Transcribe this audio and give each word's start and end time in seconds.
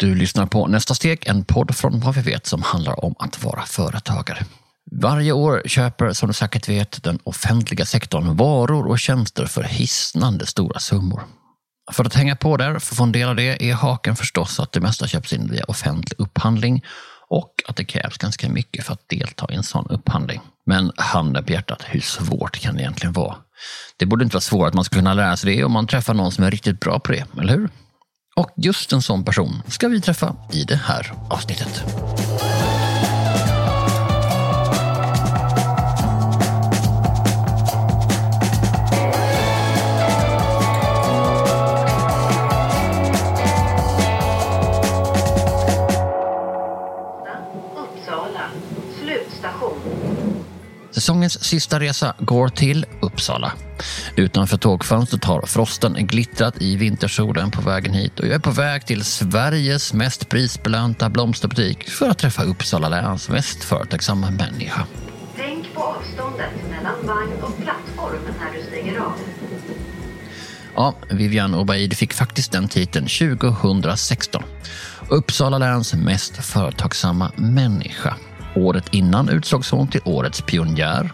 Du 0.00 0.14
lyssnar 0.14 0.46
på 0.46 0.66
Nästa 0.66 0.94
steg, 0.94 1.26
en 1.26 1.44
podd 1.44 1.76
från 1.76 2.00
vad 2.00 2.14
vi 2.14 2.20
vet 2.20 2.46
som 2.46 2.62
handlar 2.62 3.04
om 3.04 3.14
att 3.18 3.44
vara 3.44 3.62
företagare. 3.62 4.44
Varje 4.90 5.32
år 5.32 5.62
köper, 5.66 6.12
som 6.12 6.28
du 6.28 6.34
säkert 6.34 6.68
vet, 6.68 7.02
den 7.02 7.18
offentliga 7.24 7.86
sektorn 7.86 8.36
varor 8.36 8.86
och 8.86 8.98
tjänster 8.98 9.46
för 9.46 9.62
hisnande 9.62 10.46
stora 10.46 10.78
summor. 10.78 11.22
För 11.92 12.04
att 12.04 12.14
hänga 12.14 12.36
på 12.36 12.56
där, 12.56 12.68
för 12.68 12.76
att 12.76 12.96
få 12.96 13.02
en 13.02 13.12
del 13.12 13.28
av 13.28 13.36
det, 13.36 13.70
är 13.70 13.74
haken 13.74 14.16
förstås 14.16 14.60
att 14.60 14.72
det 14.72 14.80
mesta 14.80 15.06
köps 15.06 15.32
in 15.32 15.50
via 15.50 15.64
offentlig 15.64 16.20
upphandling 16.20 16.84
och 17.28 17.52
att 17.68 17.76
det 17.76 17.84
krävs 17.84 18.18
ganska 18.18 18.48
mycket 18.48 18.84
för 18.84 18.92
att 18.92 19.08
delta 19.08 19.46
i 19.50 19.54
en 19.54 19.62
sån 19.62 19.86
upphandling. 19.90 20.40
Men 20.66 20.92
handen 20.96 21.44
på 21.44 21.52
hjärtat, 21.52 21.84
hur 21.86 22.00
svårt 22.00 22.58
kan 22.58 22.74
det 22.74 22.82
egentligen 22.82 23.12
vara? 23.12 23.36
Det 23.96 24.06
borde 24.06 24.24
inte 24.24 24.34
vara 24.34 24.40
svårt 24.40 24.68
att 24.68 24.74
man 24.74 24.84
ska 24.84 24.96
kunna 24.96 25.14
lära 25.14 25.36
sig 25.36 25.56
det 25.56 25.64
om 25.64 25.72
man 25.72 25.86
träffar 25.86 26.14
någon 26.14 26.32
som 26.32 26.44
är 26.44 26.50
riktigt 26.50 26.80
bra 26.80 26.98
på 26.98 27.12
det, 27.12 27.26
eller 27.40 27.56
hur? 27.56 27.68
Och 28.38 28.50
just 28.54 28.92
en 28.92 29.02
sån 29.02 29.24
person 29.24 29.62
ska 29.66 29.88
vi 29.88 30.00
träffa 30.00 30.36
i 30.52 30.64
det 30.64 30.76
här 30.76 31.12
avsnittet. 31.30 31.84
Säsongens 50.90 51.44
sista 51.44 51.80
resa 51.80 52.14
går 52.18 52.48
till 52.48 52.86
Uppsala. 53.02 53.52
Utanför 54.16 54.56
tågfönstret 54.56 55.24
har 55.24 55.46
frosten 55.46 56.06
glittrat 56.06 56.62
i 56.62 56.76
vintersolen 56.76 57.50
på 57.50 57.60
vägen 57.60 57.94
hit 57.94 58.20
och 58.20 58.26
jag 58.26 58.34
är 58.34 58.38
på 58.38 58.50
väg 58.50 58.86
till 58.86 59.04
Sveriges 59.04 59.92
mest 59.92 60.28
prisbelönta 60.28 61.08
blomsterbutik 61.08 61.90
för 61.90 62.08
att 62.08 62.18
träffa 62.18 62.42
Uppsala 62.42 62.88
läns 62.88 63.28
mest 63.28 63.64
företagsamma 63.64 64.30
människa. 64.30 64.86
Tänk 65.36 65.74
på 65.74 65.82
avståndet 65.82 66.50
mellan 66.70 67.06
vagn 67.06 67.42
och 67.42 67.56
plattform 67.56 68.22
när 68.40 68.58
du 68.58 68.66
stiger 68.66 69.00
av. 69.00 69.12
Ja, 70.74 70.94
Vivian 71.10 71.54
Obaid 71.54 71.96
fick 71.96 72.12
faktiskt 72.12 72.52
den 72.52 72.68
titeln 72.68 73.06
2016. 73.06 74.42
Uppsala 75.08 75.58
läns 75.58 75.94
mest 75.94 76.44
företagsamma 76.44 77.32
människa. 77.36 78.14
Året 78.54 78.84
innan 78.90 79.28
utsågs 79.28 79.70
hon 79.70 79.88
till 79.88 80.00
årets 80.04 80.40
pionjär, 80.40 81.12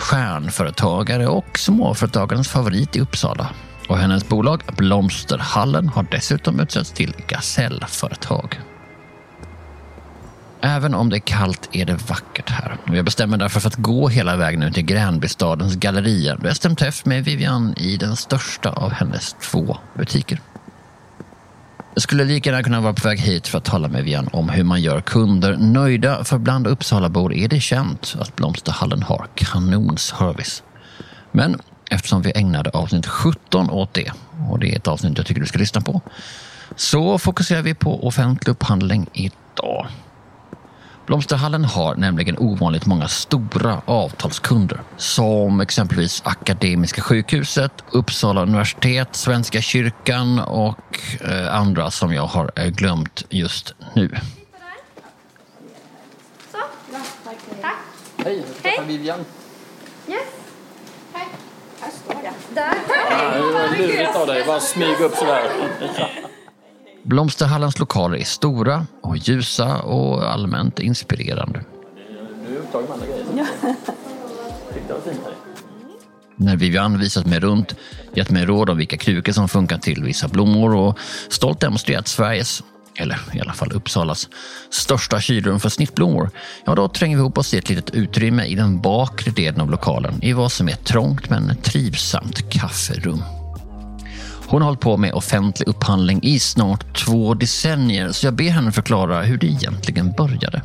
stjärnföretagare 0.00 1.26
och 1.26 1.58
småföretagarens 1.58 2.48
favorit 2.48 2.96
i 2.96 3.00
Uppsala. 3.00 3.50
Och 3.88 3.98
hennes 3.98 4.28
bolag 4.28 4.62
Blomsterhallen 4.76 5.88
har 5.88 6.06
dessutom 6.10 6.60
utsetts 6.60 6.92
till 6.92 7.14
gasellföretag. 7.28 8.60
Även 10.60 10.94
om 10.94 11.08
det 11.08 11.16
är 11.16 11.20
kallt 11.20 11.68
är 11.72 11.84
det 11.84 12.08
vackert 12.08 12.50
här. 12.50 12.76
Jag 12.86 13.04
bestämmer 13.04 13.36
därför 13.36 13.60
för 13.60 13.68
att 13.68 13.76
gå 13.76 14.08
hela 14.08 14.36
vägen 14.36 14.62
ut 14.62 14.74
till 14.74 14.84
Gränbystadens 14.84 15.76
gallerier. 15.76 16.38
Jag 16.42 16.48
har 16.48 16.54
stämt 16.54 16.78
träff 16.78 17.04
med 17.04 17.24
Vivian 17.24 17.74
i 17.76 17.96
den 17.96 18.16
största 18.16 18.70
av 18.70 18.92
hennes 18.92 19.32
två 19.32 19.76
butiker. 19.94 20.40
Jag 21.94 22.02
skulle 22.02 22.24
lika 22.24 22.50
gärna 22.50 22.62
kunna 22.62 22.80
vara 22.80 22.92
på 22.92 23.08
väg 23.08 23.20
hit 23.20 23.46
för 23.46 23.58
att 23.58 23.64
tala 23.64 23.88
med 23.88 24.04
Vian 24.04 24.28
om 24.32 24.48
hur 24.48 24.64
man 24.64 24.82
gör 24.82 25.00
kunder 25.00 25.56
nöjda. 25.56 26.24
För 26.24 26.38
bland 26.38 26.66
Uppsalabor 26.66 27.34
är 27.34 27.48
det 27.48 27.60
känt 27.60 28.16
att 28.18 28.36
Blomsterhallen 28.36 29.02
har 29.02 29.26
kanonservice. 29.34 30.62
Men 31.32 31.60
eftersom 31.90 32.22
vi 32.22 32.32
ägnade 32.34 32.70
avsnitt 32.70 33.06
17 33.06 33.70
åt 33.70 33.94
det, 33.94 34.12
och 34.50 34.58
det 34.58 34.72
är 34.72 34.76
ett 34.76 34.88
avsnitt 34.88 35.18
jag 35.18 35.26
tycker 35.26 35.40
du 35.40 35.46
ska 35.46 35.58
lyssna 35.58 35.80
på, 35.80 36.00
så 36.76 37.18
fokuserar 37.18 37.62
vi 37.62 37.74
på 37.74 38.06
offentlig 38.06 38.50
upphandling 38.52 39.06
idag. 39.12 39.86
Blomsterhallen 41.10 41.64
har 41.64 41.94
nämligen 41.94 42.38
ovanligt 42.38 42.86
många 42.86 43.08
stora 43.08 43.82
avtalskunder 43.84 44.80
som 44.96 45.60
exempelvis 45.60 46.22
Akademiska 46.24 47.02
sjukhuset, 47.02 47.72
Uppsala 47.90 48.42
universitet, 48.42 49.08
Svenska 49.12 49.60
kyrkan 49.60 50.38
och 50.38 51.00
eh, 51.20 51.54
andra 51.54 51.90
som 51.90 52.14
jag 52.14 52.26
har 52.26 52.50
eh, 52.56 52.66
glömt 52.66 53.24
just 53.28 53.74
nu. 53.94 54.08
Så. 56.52 56.58
Tack. 57.62 57.76
Hej, 58.16 58.36
jag 58.46 58.62
träffar 58.62 58.84
Vivian. 58.84 59.24
Yes. 60.08 60.20
Hej. 61.12 61.28
Här 61.80 61.90
står 61.90 62.22
jag. 62.24 62.34
Där. 62.54 62.74
det 63.34 63.52
var 63.52 63.78
lurigt 63.78 64.16
av 64.16 64.26
dig, 64.26 64.44
bara 64.46 64.60
smyga 64.60 65.04
upp 65.04 65.14
sådär. 65.14 65.50
Blomsterhallens 67.10 67.78
lokaler 67.78 68.16
är 68.16 68.24
stora 68.24 68.86
och 69.00 69.16
ljusa 69.16 69.82
och 69.82 70.32
allmänt 70.32 70.78
inspirerande. 70.78 71.64
Du 72.46 72.54
är 72.54 72.58
upptagen 72.58 72.86
med 72.86 72.94
andra 72.94 73.06
grejer. 73.06 73.24
Tyckte 74.74 74.88
det 74.88 74.94
var 74.94 75.00
fint 75.00 75.20
här. 75.24 75.34
När 76.36 76.56
Vivian 76.56 76.98
visat 76.98 77.26
mig 77.26 77.40
runt, 77.40 77.74
gett 78.14 78.30
mig 78.30 78.44
råd 78.44 78.70
om 78.70 78.76
vilka 78.76 78.96
krukor 78.96 79.32
som 79.32 79.48
funkar 79.48 79.78
till 79.78 80.04
vissa 80.04 80.28
blommor 80.28 80.74
och 80.74 80.98
stolt 81.28 81.60
demonstrerat 81.60 82.08
Sveriges, 82.08 82.62
eller 82.96 83.18
i 83.32 83.40
alla 83.40 83.52
fall 83.52 83.72
Uppsalas, 83.72 84.28
största 84.70 85.20
kylrum 85.20 85.60
för 85.60 85.68
snittblommor, 85.68 86.30
ja 86.64 86.74
då 86.74 86.88
tränger 86.88 87.16
vi 87.16 87.20
ihop 87.20 87.38
oss 87.38 87.54
i 87.54 87.58
ett 87.58 87.68
litet 87.68 87.90
utrymme 87.90 88.44
i 88.44 88.54
den 88.54 88.80
bakre 88.80 89.30
delen 89.30 89.60
av 89.60 89.70
lokalen 89.70 90.22
i 90.22 90.32
vad 90.32 90.52
som 90.52 90.68
är 90.68 90.72
ett 90.72 90.84
trångt 90.84 91.30
men 91.30 91.56
trivsamt 91.62 92.50
kafferum. 92.52 93.22
Hon 94.50 94.62
har 94.62 94.66
hållit 94.66 94.80
på 94.80 94.96
med 94.96 95.14
offentlig 95.14 95.68
upphandling 95.68 96.20
i 96.22 96.38
snart 96.38 97.04
två 97.06 97.34
decennier 97.34 98.12
så 98.12 98.26
jag 98.26 98.34
ber 98.34 98.44
henne 98.44 98.72
förklara 98.72 99.22
hur 99.22 99.38
det 99.38 99.46
egentligen 99.46 100.12
började. 100.12 100.62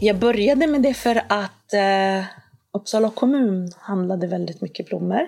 Jag 0.00 0.16
började 0.16 0.66
med 0.66 0.82
det 0.82 0.94
för 0.94 1.22
att 1.28 1.72
eh, 1.72 2.24
Uppsala 2.72 3.10
kommun 3.10 3.72
handlade 3.78 4.26
väldigt 4.26 4.60
mycket 4.60 4.86
blommor. 4.86 5.20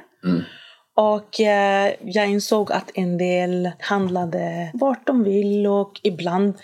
Och 0.96 1.40
eh, 1.40 1.92
jag 2.00 2.28
insåg 2.28 2.72
att 2.72 2.90
en 2.94 3.18
del 3.18 3.70
handlade 3.78 4.70
vart 4.74 5.06
de 5.06 5.24
vill 5.24 5.66
och 5.66 6.00
ibland 6.02 6.54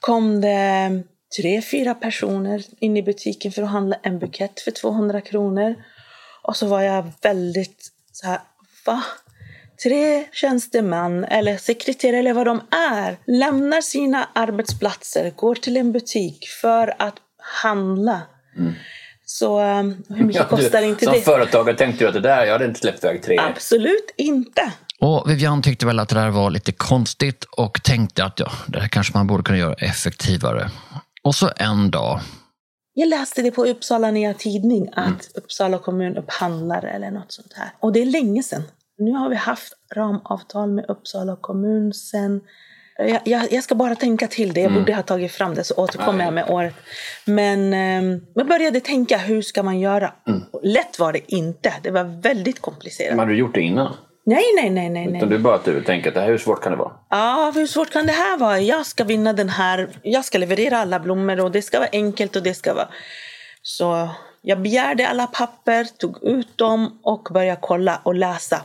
kom 0.00 0.40
det 0.40 1.02
tre, 1.36 1.62
fyra 1.62 1.94
personer 1.94 2.62
in 2.80 2.96
i 2.96 3.02
butiken 3.02 3.52
för 3.52 3.62
att 3.62 3.70
handla 3.70 3.96
en 4.02 4.18
bukett 4.18 4.60
för 4.60 4.70
200 4.70 5.20
kronor. 5.20 5.74
Och 6.42 6.56
så 6.56 6.66
var 6.66 6.82
jag 6.82 7.12
väldigt 7.22 7.92
så 8.12 8.26
här, 8.26 8.38
va? 8.86 9.02
Tre 9.82 10.24
tjänstemän 10.32 11.24
eller 11.24 11.56
sekreterare 11.56 12.18
eller 12.18 12.32
vad 12.32 12.46
de 12.46 12.60
är 12.70 13.16
lämnar 13.26 13.80
sina 13.80 14.28
arbetsplatser, 14.32 15.30
går 15.36 15.54
till 15.54 15.76
en 15.76 15.92
butik 15.92 16.48
för 16.62 16.94
att 16.98 17.14
handla. 17.62 18.20
Så 19.24 19.60
eh, 19.60 19.82
hur 20.08 20.24
mycket 20.24 20.42
Ja, 20.42 20.44
kostar 20.56 20.82
inte 20.82 21.04
som 21.04 21.14
det? 21.14 21.20
företagare 21.20 21.76
tänkte 21.76 22.04
du 22.04 22.08
att 22.08 22.14
det 22.14 22.20
där, 22.20 22.44
jag 22.44 22.52
hade 22.52 22.64
inte 22.64 22.80
släppt 22.80 23.04
iväg 23.04 23.22
tre. 23.22 23.38
Absolut 23.38 24.10
inte. 24.16 24.72
Och 25.00 25.30
Vivian 25.30 25.62
tyckte 25.62 25.86
väl 25.86 25.98
att 25.98 26.08
det 26.08 26.14
där 26.14 26.30
var 26.30 26.50
lite 26.50 26.72
konstigt 26.72 27.44
och 27.44 27.82
tänkte 27.82 28.24
att 28.24 28.40
ja, 28.40 28.52
det 28.66 28.80
här 28.80 28.88
kanske 28.88 29.16
man 29.16 29.26
borde 29.26 29.42
kunna 29.42 29.58
göra 29.58 29.74
effektivare. 29.74 30.70
Och 31.22 31.34
så 31.34 31.50
en 31.56 31.90
dag, 31.90 32.20
Jag 32.94 33.08
läste 33.08 33.42
det 33.42 33.50
på 33.50 33.64
Uppsala 33.66 34.10
Nya 34.10 34.34
Tidning 34.34 34.88
att 34.96 35.30
Uppsala 35.34 35.78
kommun 35.78 36.16
upphandlar 36.16 36.82
eller 36.82 37.10
något 37.10 37.32
sånt 37.32 37.52
här. 37.56 37.68
Och 37.80 37.92
det 37.92 38.02
är 38.02 38.06
länge 38.06 38.42
sedan. 38.42 38.62
Nu 38.98 39.12
har 39.12 39.28
vi 39.28 39.36
haft 39.36 39.72
ramavtal 39.94 40.70
med 40.70 40.84
Uppsala 40.88 41.36
kommun 41.40 41.92
sen 41.92 42.40
jag, 42.98 43.20
jag, 43.24 43.52
jag 43.52 43.64
ska 43.64 43.74
bara 43.74 43.94
tänka 43.94 44.26
till 44.26 44.52
det. 44.52 44.60
Jag 44.60 44.74
borde 44.74 44.94
ha 44.94 45.02
tagit 45.02 45.32
fram 45.32 45.54
det 45.54 45.64
så 45.64 45.74
återkommer 45.74 46.24
jag 46.24 46.34
med 46.34 46.50
året. 46.50 46.74
Men 47.24 47.72
eh, 47.72 48.20
jag 48.34 48.46
började 48.46 48.80
tänka 48.80 49.18
hur 49.18 49.42
ska 49.42 49.62
man 49.62 49.80
göra? 49.80 50.12
Lätt 50.62 50.98
var 50.98 51.12
det 51.12 51.32
inte. 51.32 51.74
Det 51.82 51.90
var 51.90 52.22
väldigt 52.22 52.60
komplicerat. 52.60 53.10
Men 53.10 53.18
hade 53.18 53.32
du 53.32 53.38
gjort 53.38 53.54
det 53.54 53.60
innan? 53.60 53.94
Nej, 54.24 54.44
nej, 54.56 54.70
nej, 54.70 54.88
nej. 54.88 55.06
nej. 55.06 55.16
Utan 55.16 55.28
du 55.28 55.38
bara 55.38 55.60
du 55.64 55.82
tänker 55.82 56.08
att 56.08 56.14
det 56.14 56.20
här, 56.20 56.28
hur 56.28 56.38
svårt 56.38 56.62
kan 56.62 56.72
det 56.72 56.78
vara? 56.78 56.92
Ja, 57.10 57.52
hur 57.54 57.66
svårt 57.66 57.90
kan 57.90 58.06
det 58.06 58.12
här 58.12 58.38
vara? 58.38 58.60
Jag 58.60 58.86
ska 58.86 59.04
vinna 59.04 59.32
den 59.32 59.48
här. 59.48 59.88
Jag 60.02 60.24
ska 60.24 60.38
leverera 60.38 60.78
alla 60.78 61.00
blommor 61.00 61.40
och 61.40 61.50
det 61.50 61.62
ska 61.62 61.78
vara 61.78 61.88
enkelt 61.92 62.36
och 62.36 62.42
det 62.42 62.54
ska 62.54 62.74
vara... 62.74 62.88
Så 63.62 64.08
jag 64.42 64.62
begärde 64.62 65.08
alla 65.08 65.26
papper, 65.26 65.84
tog 65.84 66.22
ut 66.22 66.58
dem 66.58 67.00
och 67.02 67.28
började 67.32 67.58
kolla 67.62 68.00
och 68.04 68.14
läsa. 68.14 68.62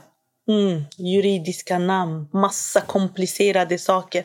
Mm, 0.48 0.86
juridiska 0.98 1.80
namn, 1.80 2.30
massa 2.34 2.82
komplicerade 2.82 3.78
saker. 3.78 4.24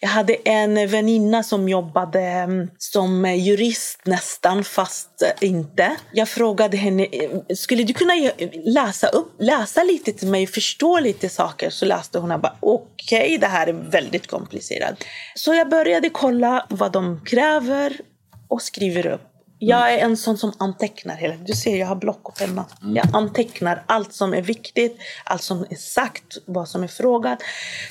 Jag 0.00 0.08
hade 0.08 0.34
en 0.34 0.88
väninna 0.88 1.42
som 1.42 1.68
jobbade 1.68 2.20
mm, 2.20 2.70
som 2.78 3.24
jurist 3.24 4.00
nästan, 4.04 4.64
fast 4.64 5.22
eh, 5.22 5.48
inte. 5.48 5.96
Jag 6.12 6.28
frågade 6.28 6.76
henne, 6.76 7.04
eh, 7.04 7.30
skulle 7.54 7.82
du 7.82 7.92
kunna 7.92 8.16
eh, 8.16 8.48
läsa, 8.64 9.08
upp, 9.08 9.32
läsa 9.38 9.82
lite 9.82 10.12
till 10.12 10.28
mig, 10.28 10.46
förstå 10.46 11.00
lite 11.00 11.28
saker? 11.28 11.70
Så 11.70 11.84
läste 11.84 12.18
hon 12.18 12.32
och 12.32 12.40
bara, 12.40 12.56
okej, 12.60 13.38
det 13.38 13.46
här 13.46 13.66
är 13.66 13.72
väldigt 13.72 14.26
komplicerat. 14.26 15.04
Så 15.34 15.54
jag 15.54 15.68
började 15.68 16.10
kolla 16.10 16.66
vad 16.68 16.92
de 16.92 17.24
kräver 17.24 18.00
och 18.48 18.62
skriver 18.62 19.06
upp. 19.06 19.35
Jag 19.58 19.94
är 19.94 19.98
en 19.98 20.16
sån 20.16 20.38
som 20.38 20.52
antecknar 20.58 21.16
hela 21.16 21.34
Du 21.34 21.52
ser, 21.52 21.76
jag 21.76 21.86
har 21.86 21.96
block 21.96 22.28
och 22.28 22.34
penna. 22.34 22.66
Jag 22.94 23.08
antecknar 23.12 23.82
allt 23.86 24.12
som 24.12 24.34
är 24.34 24.42
viktigt, 24.42 24.98
allt 25.24 25.42
som 25.42 25.66
är 25.70 25.76
sagt, 25.76 26.36
vad 26.46 26.68
som 26.68 26.82
är 26.82 26.88
frågat. 26.88 27.42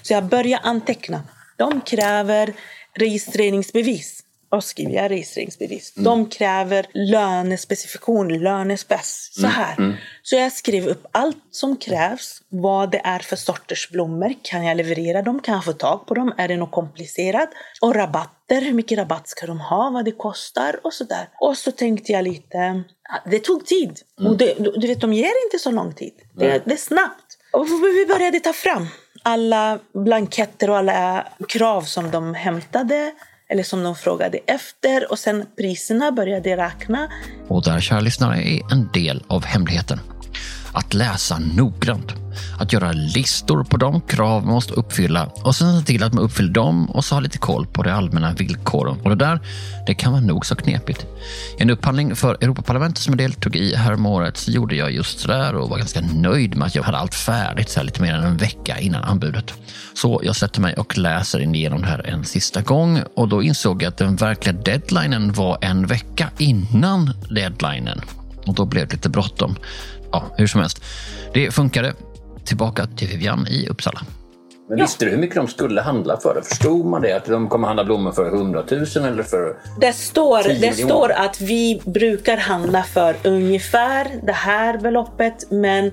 Så 0.01 0.13
jag 0.13 0.25
börjar 0.25 0.59
anteckna. 0.63 1.23
De 1.57 1.81
kräver 1.81 2.53
registreringsbevis. 2.93 4.24
Och 4.49 4.63
jag 4.77 5.11
registreringsbevis. 5.11 5.97
Mm. 5.97 6.03
De 6.03 6.29
kräver 6.29 6.85
lönespecifikation, 6.93 8.27
lönespec. 8.27 9.29
Så 9.31 9.39
Mm, 9.39 9.51
här. 9.51 10.01
Så 10.23 10.35
jag 10.35 10.51
skrev 10.51 10.87
upp 10.87 11.05
allt 11.11 11.37
som 11.51 11.77
krävs. 11.77 12.41
Vad 12.49 12.91
det 12.91 13.01
är 13.03 13.19
för 13.19 13.35
sorters 13.35 13.89
blommor. 13.89 14.33
Kan 14.41 14.65
jag 14.65 14.77
leverera 14.77 15.21
dem? 15.21 15.39
Kan 15.39 15.53
jag 15.53 15.65
få 15.65 15.73
tag 15.73 16.07
på 16.07 16.13
dem? 16.13 16.33
Är 16.37 16.47
det 16.47 16.57
något 16.57 16.71
komplicerat? 16.71 17.49
Och 17.81 17.95
rabatter. 17.95 18.61
Hur 18.61 18.73
mycket 18.73 18.97
rabatt 18.97 19.27
ska 19.27 19.45
de 19.47 19.59
ha? 19.59 19.89
Vad 19.89 20.05
det 20.05 20.11
kostar? 20.11 20.79
Och 20.83 20.93
sådär. 20.93 21.27
Och 21.39 21.57
så 21.57 21.71
tänkte 21.71 22.11
jag 22.11 22.23
lite. 22.23 22.83
Det 23.25 23.39
tog 23.39 23.65
tid. 23.65 23.99
Mm. 24.19 24.31
Och 24.31 24.37
det, 24.37 24.53
du 24.77 24.87
vet, 24.87 25.01
de 25.01 25.13
ger 25.13 25.45
inte 25.45 25.59
så 25.59 25.71
lång 25.71 25.93
tid. 25.93 26.13
Det, 26.33 26.61
det 26.65 26.73
är 26.73 26.77
snabbt. 26.77 27.37
Och 27.53 27.67
vi 27.67 28.05
började 28.05 28.39
ta 28.39 28.53
fram 28.53 28.87
alla 29.23 29.79
blanketter 29.93 30.69
och 30.69 30.77
alla 30.77 31.27
krav 31.47 31.81
som 31.81 32.11
de 32.11 32.33
hämtade 32.33 33.11
eller 33.49 33.63
som 33.63 33.83
de 33.83 33.95
frågade 33.95 34.37
efter 34.37 35.11
och 35.11 35.19
sen 35.19 35.45
priserna 35.57 36.11
började 36.11 36.57
räkna. 36.57 37.07
Och 37.47 37.63
där, 37.63 37.79
kära 37.79 37.99
lyssnare, 37.99 38.37
är 38.37 38.71
en 38.71 38.89
del 38.93 39.23
av 39.27 39.45
hemligheten. 39.45 39.99
Att 40.73 40.93
läsa 40.93 41.39
noggrant. 41.39 42.24
Att 42.59 42.73
göra 42.73 42.91
listor 42.91 43.63
på 43.63 43.77
de 43.77 44.01
krav 44.01 44.45
man 44.45 44.53
måste 44.53 44.73
uppfylla 44.73 45.25
och 45.25 45.55
sen 45.55 45.79
se 45.79 45.85
till 45.85 46.03
att 46.03 46.13
man 46.13 46.23
uppfyller 46.23 46.53
dem 46.53 46.85
och 46.85 47.05
så 47.05 47.15
ha 47.15 47.19
lite 47.19 47.37
koll 47.37 47.65
på 47.65 47.83
de 47.83 47.89
allmänna 47.89 48.33
villkoren. 48.33 48.97
Och 49.03 49.09
det 49.09 49.15
där, 49.15 49.39
det 49.87 49.93
kan 49.93 50.11
vara 50.11 50.21
nog 50.21 50.45
så 50.45 50.55
knepigt. 50.55 51.05
I 51.59 51.61
en 51.61 51.69
upphandling 51.69 52.15
för 52.15 52.37
Europaparlamentet 52.41 53.03
som 53.03 53.11
jag 53.11 53.17
deltog 53.17 53.55
i 53.55 53.75
häromåret 53.75 54.37
så 54.37 54.51
gjorde 54.51 54.75
jag 54.75 54.91
just 54.91 55.19
sådär 55.19 55.55
och 55.55 55.69
var 55.69 55.77
ganska 55.77 56.01
nöjd 56.01 56.57
med 56.57 56.67
att 56.67 56.75
jag 56.75 56.83
hade 56.83 56.97
allt 56.97 57.15
färdigt 57.15 57.69
så 57.69 57.79
här 57.79 57.85
lite 57.85 58.01
mer 58.01 58.13
än 58.13 58.23
en 58.23 58.37
vecka 58.37 58.79
innan 58.79 59.03
anbudet. 59.03 59.53
Så 59.93 60.21
jag 60.23 60.35
sätter 60.35 60.61
mig 60.61 60.73
och 60.73 60.97
läser 60.97 61.39
in 61.39 61.55
igenom 61.55 61.81
det 61.81 61.87
här 61.87 62.07
en 62.07 62.25
sista 62.25 62.61
gång 62.61 63.01
och 63.15 63.27
då 63.27 63.43
insåg 63.43 63.83
jag 63.83 63.89
att 63.89 63.97
den 63.97 64.15
verkliga 64.15 64.53
deadlinen 64.53 65.33
var 65.33 65.57
en 65.61 65.87
vecka 65.87 66.29
innan 66.37 67.13
deadlinen. 67.29 68.01
Och 68.45 68.53
då 68.53 68.65
blev 68.65 68.87
det 68.87 68.93
lite 68.93 69.09
bråttom. 69.09 69.55
Ja, 70.11 70.23
hur 70.37 70.47
som 70.47 70.61
helst. 70.61 70.83
Det 71.33 71.51
funkade. 71.51 71.93
Tillbaka 72.45 72.85
till 72.85 73.07
Vivian 73.07 73.47
i 73.47 73.67
Uppsala. 73.67 74.01
Men 74.69 74.77
visste 74.77 75.05
du 75.05 75.11
hur 75.11 75.17
mycket 75.17 75.35
de 75.35 75.47
skulle 75.47 75.81
handla 75.81 76.17
för? 76.17 76.41
Förstod 76.41 76.85
man 76.85 77.01
det? 77.01 77.13
Att 77.13 77.25
de 77.25 77.49
kommer 77.49 77.67
handla 77.67 77.83
blommor 77.83 78.11
för 78.11 78.25
100 78.25 78.63
000 78.71 78.85
eller 79.05 79.23
för... 79.23 79.57
Det 79.79 79.93
står, 79.93 80.43
10 80.43 80.59
det 80.59 80.73
står 80.73 81.11
att 81.11 81.41
vi 81.41 81.81
brukar 81.85 82.37
handla 82.37 82.83
för 82.83 83.15
ungefär 83.23 84.07
det 84.23 84.31
här 84.31 84.77
beloppet 84.77 85.51
men 85.51 85.91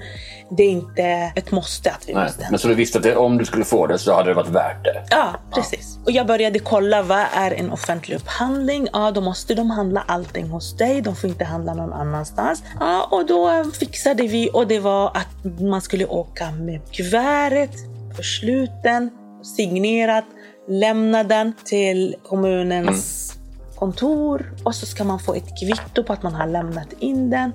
det 0.56 0.62
är 0.62 0.70
inte 0.70 1.32
ett 1.36 1.50
måste 1.50 1.90
att 1.90 2.08
vi 2.08 2.14
Nej. 2.14 2.24
måste 2.24 2.46
Men 2.50 2.58
så 2.58 2.68
du 2.68 2.74
visste 2.74 2.98
att 2.98 3.04
det, 3.04 3.16
om 3.16 3.38
du 3.38 3.44
skulle 3.44 3.64
få 3.64 3.86
det 3.86 3.98
så 3.98 4.14
hade 4.14 4.30
det 4.30 4.34
varit 4.34 4.48
värt 4.48 4.84
det? 4.84 5.02
Ja, 5.10 5.34
precis. 5.54 5.98
Och 6.04 6.10
jag 6.10 6.26
började 6.26 6.58
kolla 6.58 7.02
vad 7.02 7.24
är 7.34 7.50
en 7.50 7.72
offentlig 7.72 8.16
upphandling? 8.16 8.88
Ja, 8.92 9.10
då 9.10 9.20
måste 9.20 9.54
de 9.54 9.70
handla 9.70 10.04
allting 10.06 10.48
hos 10.48 10.76
dig. 10.76 11.00
De 11.00 11.16
får 11.16 11.30
inte 11.30 11.44
handla 11.44 11.74
någon 11.74 11.92
annanstans. 11.92 12.62
Ja, 12.80 13.08
och 13.10 13.26
då 13.26 13.64
fixade 13.80 14.22
vi 14.22 14.50
och 14.52 14.66
det 14.66 14.78
var 14.78 15.06
att 15.06 15.60
man 15.60 15.80
skulle 15.80 16.06
åka 16.06 16.50
med 16.50 16.80
kuvertet, 16.92 17.91
försluten, 18.16 19.10
signerat, 19.56 20.24
lämna 20.68 21.24
den 21.24 21.52
till 21.64 22.16
kommunens 22.22 23.32
kontor 23.76 24.52
och 24.64 24.74
så 24.74 24.86
ska 24.86 25.04
man 25.04 25.20
få 25.20 25.34
ett 25.34 25.60
kvitto 25.60 26.02
på 26.02 26.12
att 26.12 26.22
man 26.22 26.34
har 26.34 26.46
lämnat 26.46 26.92
in 26.98 27.30
den 27.30 27.52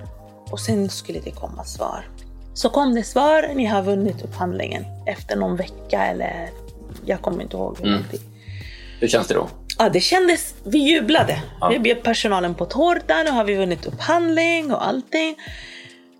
och 0.50 0.60
sen 0.60 0.88
skulle 0.88 1.20
det 1.20 1.30
komma 1.30 1.64
svar. 1.64 2.04
Så 2.54 2.68
kom 2.68 2.94
det 2.94 3.02
svar, 3.02 3.50
ni 3.54 3.64
har 3.64 3.82
vunnit 3.82 4.22
upphandlingen 4.22 4.84
efter 5.06 5.36
någon 5.36 5.56
vecka 5.56 6.06
eller 6.06 6.50
jag 7.04 7.20
kommer 7.20 7.42
inte 7.42 7.56
ihåg 7.56 7.78
hur 7.78 8.04
tid. 8.10 8.20
Hur 9.00 9.08
känns 9.08 9.26
det 9.26 9.34
då? 9.34 9.48
Ja, 9.78 9.88
det 9.88 10.00
kändes, 10.00 10.54
vi 10.64 10.78
jublade. 10.78 11.42
Ja. 11.60 11.68
Vi 11.68 11.78
bjöd 11.78 12.02
personalen 12.02 12.54
på 12.54 12.64
tårta, 12.64 13.22
nu 13.22 13.30
har 13.30 13.44
vi 13.44 13.54
vunnit 13.54 13.86
upphandling 13.86 14.72
och 14.72 14.86
allting. 14.86 15.36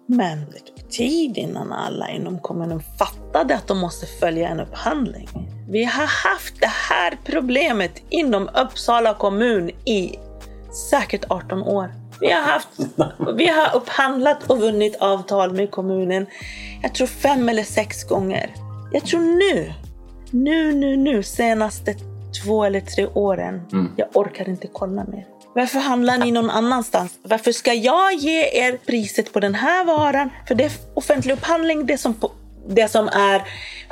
Men 0.06 0.46
tid 0.90 1.38
innan 1.38 1.73
alla 1.73 2.11
inom 2.11 2.38
kommunen 2.38 2.82
fattade 2.99 3.55
att 3.55 3.67
de 3.67 3.79
måste 3.79 4.06
följa 4.06 4.49
en 4.49 4.61
upphandling. 4.61 5.29
Vi 5.70 5.85
har 5.85 6.06
haft 6.06 6.61
det 6.61 6.73
här 6.90 7.19
problemet 7.25 8.02
inom 8.08 8.49
Uppsala 8.55 9.14
kommun 9.14 9.70
i 9.70 10.19
säkert 10.90 11.25
18 11.29 11.62
år. 11.62 11.94
Vi 12.20 12.32
har, 12.32 12.43
haft, 12.43 12.69
vi 13.37 13.46
har 13.46 13.76
upphandlat 13.76 14.50
och 14.50 14.58
vunnit 14.58 14.96
avtal 14.96 15.52
med 15.52 15.70
kommunen, 15.70 16.26
jag 16.82 16.94
tror 16.94 17.06
fem 17.06 17.49
eller 17.49 17.62
sex 17.62 18.05
gånger. 18.05 18.55
Jag 18.93 19.06
tror 19.06 19.20
nu, 19.20 19.73
nu, 20.31 20.75
nu, 20.75 20.96
nu, 20.96 21.23
senaste 21.23 21.94
två 22.43 22.64
eller 22.64 22.81
tre 22.81 23.06
åren, 23.06 23.61
jag 23.96 24.08
orkar 24.14 24.49
inte 24.49 24.67
kolla 24.73 25.05
mer. 25.05 25.26
Varför 25.58 25.78
handlar 25.78 26.19
ni 26.19 26.31
någon 26.31 26.50
annanstans? 26.50 27.19
Varför 27.22 27.52
ska 27.52 27.75
jag 27.75 28.14
ge 28.14 28.40
er 28.52 28.78
priset 28.87 29.32
på 29.32 29.40
den 29.40 29.55
här 29.55 29.84
varan? 29.84 30.31
För 30.49 30.55
det 30.55 30.64
är 30.64 30.72
offentlig 30.94 31.32
upphandling, 31.32 31.87
det 31.87 31.99
som, 31.99 32.14
på, 32.14 32.32
det 32.69 32.88
som 32.88 33.08
är 33.08 33.43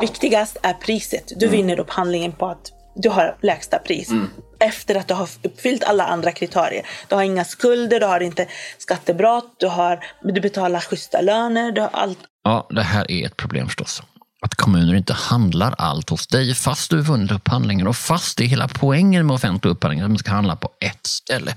viktigast 0.00 0.56
är 0.62 0.72
priset. 0.72 1.32
Du 1.36 1.48
vinner 1.48 1.80
upphandlingen 1.80 2.32
på 2.32 2.46
att 2.46 2.72
du 2.94 3.08
har 3.08 3.36
lägsta 3.42 3.78
pris. 3.78 4.10
Efter 4.58 4.94
att 4.94 5.08
du 5.08 5.14
har 5.14 5.28
uppfyllt 5.42 5.84
alla 5.84 6.04
andra 6.04 6.32
kriterier. 6.32 6.86
Du 7.08 7.14
har 7.14 7.22
inga 7.22 7.44
skulder, 7.44 8.00
du 8.00 8.06
har 8.06 8.20
inte 8.20 8.46
skattebrott, 8.78 9.54
du, 9.58 9.66
har, 9.66 10.04
du 10.22 10.40
betalar 10.40 10.80
schyssta 10.80 11.20
löner, 11.20 11.72
du 11.72 11.80
har 11.80 11.90
allt. 11.92 12.18
Ja, 12.44 12.66
det 12.70 12.82
här 12.82 13.10
är 13.10 13.26
ett 13.26 13.36
problem 13.36 13.66
förstås. 13.66 14.02
Att 14.42 14.54
kommuner 14.54 14.94
inte 14.94 15.12
handlar 15.12 15.74
allt 15.78 16.10
hos 16.10 16.26
dig 16.26 16.54
fast 16.54 16.90
du 16.90 17.00
vunnit 17.00 17.32
upphandlingen 17.32 17.86
och 17.86 17.96
fast 17.96 18.38
det 18.38 18.44
är 18.44 18.48
hela 18.48 18.68
poängen 18.68 19.26
med 19.26 19.34
offentlig 19.34 19.70
upphandling 19.70 20.00
att 20.00 20.10
man 20.10 20.18
ska 20.18 20.30
handla 20.30 20.56
på 20.56 20.70
ett 20.80 21.06
ställe. 21.06 21.54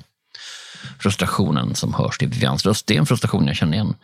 Frustrationen 0.99 1.75
som 1.75 1.93
hörs 1.93 2.21
i 2.21 2.25
Vivians 2.25 2.65
röst, 2.65 2.87
det 2.87 2.95
är 2.95 2.99
en 2.99 3.05
frustration 3.05 3.47
jag 3.47 3.55
känner 3.55 3.73
igen. 3.73 3.95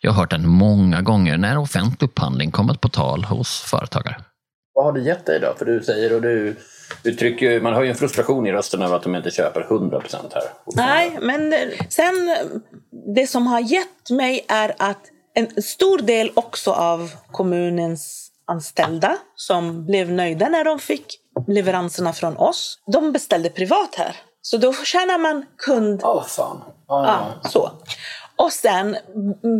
Jag 0.00 0.12
har 0.12 0.20
hört 0.20 0.30
den 0.30 0.48
många 0.48 1.02
gånger 1.02 1.36
när 1.36 1.58
offentlig 1.58 2.08
upphandling 2.08 2.50
kommit 2.50 2.80
på 2.80 2.88
tal 2.88 3.24
hos 3.24 3.60
företagare. 3.60 4.16
Vad 4.74 4.84
har 4.84 4.92
det 4.92 5.00
gett 5.00 5.26
dig 5.26 5.40
då? 5.40 5.54
För 5.58 5.64
du 5.64 5.82
säger 5.82 6.14
och 6.14 6.22
du 6.22 6.56
uttrycker 7.02 7.60
man 7.60 7.74
har 7.74 7.82
ju 7.82 7.90
en 7.90 7.96
frustration 7.96 8.46
i 8.46 8.52
rösten 8.52 8.82
över 8.82 8.96
att 8.96 9.02
de 9.02 9.14
inte 9.14 9.30
köper 9.30 9.60
100% 9.60 10.16
här. 10.34 10.42
Nej, 10.74 11.18
men 11.22 11.54
sen 11.88 12.36
det 13.14 13.26
som 13.26 13.46
har 13.46 13.60
gett 13.60 14.10
mig 14.10 14.44
är 14.48 14.74
att 14.78 15.00
en 15.34 15.62
stor 15.62 15.98
del 15.98 16.30
också 16.34 16.72
av 16.72 17.10
kommunens 17.30 18.21
anställda 18.52 19.16
som 19.36 19.86
blev 19.86 20.10
nöjda 20.12 20.48
när 20.48 20.64
de 20.64 20.78
fick 20.78 21.06
leveranserna 21.48 22.12
från 22.12 22.36
oss, 22.36 22.78
de 22.92 23.12
beställde 23.12 23.50
privat 23.50 23.94
här. 23.94 24.16
Så 24.42 24.56
då 24.56 24.72
tjänar 24.72 25.18
man 25.18 25.44
kund 25.58 26.00
Åh 26.04 26.24
fan. 26.26 26.62
Ja, 26.88 27.06
Ja, 27.42 27.50
så. 27.50 27.70
Och 28.36 28.52
sen 28.52 28.96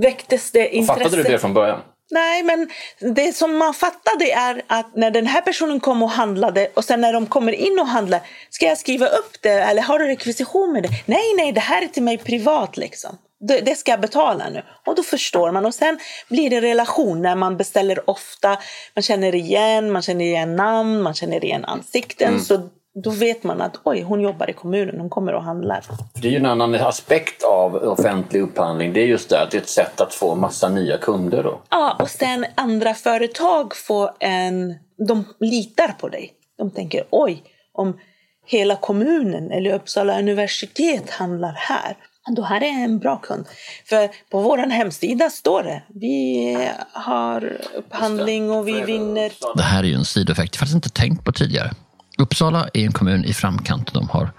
väcktes 0.03 0.51
det 0.51 0.77
intresse. 0.77 1.01
Fattade 1.01 1.23
du 1.23 1.23
det 1.23 1.39
från 1.39 1.55
början? 1.55 1.81
Nej, 2.11 2.43
men 2.43 2.71
det 3.15 3.37
som 3.37 3.57
man 3.57 3.75
fattade 3.75 4.33
är 4.33 4.63
att 4.67 4.97
när 4.97 5.11
den 5.11 5.27
här 5.27 5.41
personen 5.41 5.81
kom 5.81 6.03
och 6.03 6.11
handlade 6.11 6.69
och 6.75 6.85
sen 6.85 7.01
när 7.01 7.13
de 7.13 7.27
kommer 7.27 7.53
in 7.53 7.79
och 7.79 7.87
handlar, 7.87 8.21
ska 8.51 8.67
jag 8.67 8.79
skriva 8.79 9.07
upp 9.07 9.37
det 9.43 9.51
eller 9.51 9.83
har 9.83 9.99
du 9.99 10.07
rekvisition 10.07 10.73
med 10.73 10.83
det? 10.83 10.89
Nej, 11.07 11.35
nej, 11.37 11.53
det 11.53 11.61
här 11.61 11.83
är 11.83 11.87
till 11.87 12.03
mig 12.03 12.19
privat 12.19 12.77
liksom. 12.77 13.19
Det, 13.49 13.79
ska 13.79 13.91
jag 13.91 14.01
betala 14.01 14.49
nu. 14.49 14.63
Och 14.87 14.95
då 14.95 15.03
förstår 15.03 15.53
man. 15.53 15.67
Och 15.67 15.75
sen 15.75 15.99
blir 16.29 16.51
det 16.51 16.61
relation 16.61 17.23
när 17.23 17.37
man 17.37 17.57
beställer 17.57 18.11
ofta. 18.11 18.59
Man 18.95 19.03
känner 19.03 19.35
igen, 19.35 19.93
man 19.93 20.03
känner 20.03 20.25
igen 20.25 20.57
namn, 20.57 21.03
man 21.03 21.15
känner 21.15 21.45
igen 21.45 21.65
ansikten. 21.65 22.41
Så 22.41 22.69
då 22.95 23.11
vet 23.11 23.45
man 23.45 23.61
att 23.63 23.81
oj, 23.85 24.03
hon 24.03 24.21
jobbar 24.21 24.51
i 24.51 24.53
kommunen, 24.53 25.01
hon 25.01 25.11
kommer 25.11 25.35
och 25.35 25.43
handlar. 25.43 25.85
Det 26.15 26.29
är 26.29 26.33
ju 26.33 26.37
en 26.37 26.47
annan 26.47 26.75
aspekt 26.75 27.43
av 27.43 27.75
offentlig 27.75 28.41
upphandling. 28.41 28.93
Det 28.93 29.01
är 29.01 29.07
just 29.07 29.31
det 29.31 29.43
att 29.43 29.51
det 29.51 29.57
är 29.57 29.61
ett 29.63 29.69
sätt 29.69 30.01
att 30.01 30.15
få 30.15 30.35
massa 30.35 30.69
nya 30.69 30.99
kunder 30.99 31.43
då. 31.43 31.63
Ja, 31.71 31.97
och 32.01 32.11
sen 32.11 32.47
andra 32.55 32.95
företag 32.95 33.77
får 33.77 34.11
en... 34.21 34.75
De 35.09 35.25
litar 35.41 35.89
på 35.89 36.09
dig. 36.09 36.33
De 36.59 36.71
tänker 36.71 37.05
oj, 37.11 37.43
om 37.73 37.99
hela 38.47 38.77
kommunen 38.77 39.51
eller 39.51 39.75
Uppsala 39.75 40.19
universitet 40.19 41.11
handlar 41.11 41.53
här, 41.53 41.97
då 42.31 42.43
här 42.43 42.63
är 42.63 42.85
en 42.85 42.99
bra 42.99 43.17
kund. 43.17 43.47
För 43.89 44.09
på 44.31 44.41
vår 44.41 44.59
hemsida 44.59 45.31
står 45.31 45.63
det, 45.63 45.83
vi 45.89 46.69
har 46.93 47.59
upphandling 47.77 48.51
och 48.51 48.69
vi 48.69 48.81
vinner. 48.83 49.33
Det 49.57 49.63
här 49.63 49.83
är 49.83 49.89
ju 49.89 49.95
en 49.95 50.05
sidoeffekt 50.05 50.55
jag 50.55 50.59
faktiskt 50.59 50.75
inte 50.75 50.91
tänkt 50.91 51.25
på 51.25 51.33
tidigare. 51.33 51.71
Uppsala 52.19 52.69
är 52.75 52.85
en 52.85 52.93
kommun 52.93 53.25
i 53.25 53.33
framkant. 53.33 53.93
De 53.93 54.09
har 54.09 54.33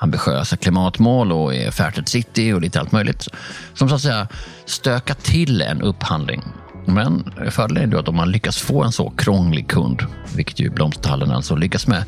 ambitiösa 0.00 0.56
klimatmål 0.56 1.32
och 1.32 1.54
är 1.54 1.70
Fairtrade 1.70 2.10
City 2.10 2.52
och 2.52 2.60
lite 2.60 2.80
allt 2.80 2.92
möjligt. 2.92 3.28
Som 3.74 3.88
så 3.88 3.94
att 3.94 4.00
säga 4.00 4.28
stökar 4.64 5.14
till 5.14 5.62
en 5.62 5.82
upphandling. 5.82 6.42
Men 6.86 7.32
fördelen 7.50 7.82
är 7.82 7.86
då 7.86 7.98
att 7.98 8.08
om 8.08 8.16
man 8.16 8.30
lyckas 8.30 8.58
få 8.58 8.82
en 8.82 8.92
så 8.92 9.10
krånglig 9.10 9.68
kund, 9.68 10.02
vilket 10.36 10.60
ju 10.60 10.70
Blomsterhallen 10.70 11.30
alltså 11.30 11.56
lyckas 11.56 11.86
med, 11.86 12.04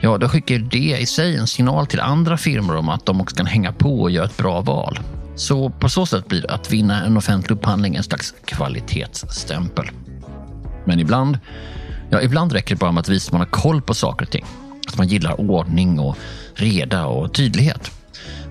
ja 0.00 0.18
då 0.18 0.28
skickar 0.28 0.58
det 0.58 0.98
i 1.00 1.06
sig 1.06 1.36
en 1.36 1.46
signal 1.46 1.86
till 1.86 2.00
andra 2.00 2.36
firmor 2.36 2.76
om 2.76 2.88
att 2.88 3.06
de 3.06 3.20
också 3.20 3.36
kan 3.36 3.46
hänga 3.46 3.72
på 3.72 4.02
och 4.02 4.10
göra 4.10 4.24
ett 4.24 4.36
bra 4.36 4.60
val. 4.60 4.98
Så 5.36 5.70
på 5.70 5.88
så 5.88 6.06
sätt 6.06 6.28
blir 6.28 6.50
att 6.50 6.72
vinna 6.72 7.04
en 7.04 7.16
offentlig 7.16 7.56
upphandling 7.56 7.96
en 7.96 8.02
slags 8.02 8.34
kvalitetsstämpel. 8.44 9.90
Men 10.84 11.00
ibland, 11.00 11.38
ja, 12.10 12.22
ibland 12.22 12.52
räcker 12.52 12.74
det 12.74 12.78
bara 12.78 12.92
med 12.92 13.00
att 13.00 13.08
visa 13.08 13.28
att 13.28 13.32
man 13.32 13.40
har 13.40 13.46
koll 13.46 13.82
på 13.82 13.94
saker 13.94 14.26
och 14.26 14.32
ting. 14.32 14.44
Att 14.88 14.98
man 14.98 15.08
gillar 15.08 15.40
ordning 15.40 15.98
och 15.98 16.16
reda 16.54 17.06
och 17.06 17.34
tydlighet. 17.34 17.90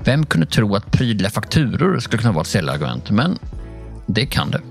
Vem 0.03 0.25
kunde 0.25 0.47
tro 0.47 0.75
att 0.75 0.91
prydliga 0.91 1.29
fakturor 1.29 1.99
skulle 1.99 2.21
kunna 2.21 2.33
vara 2.33 2.41
ett 2.41 2.47
säljargument? 2.47 3.09
Men 3.09 3.39
det 4.05 4.25
kan 4.25 4.51
det. 4.51 4.61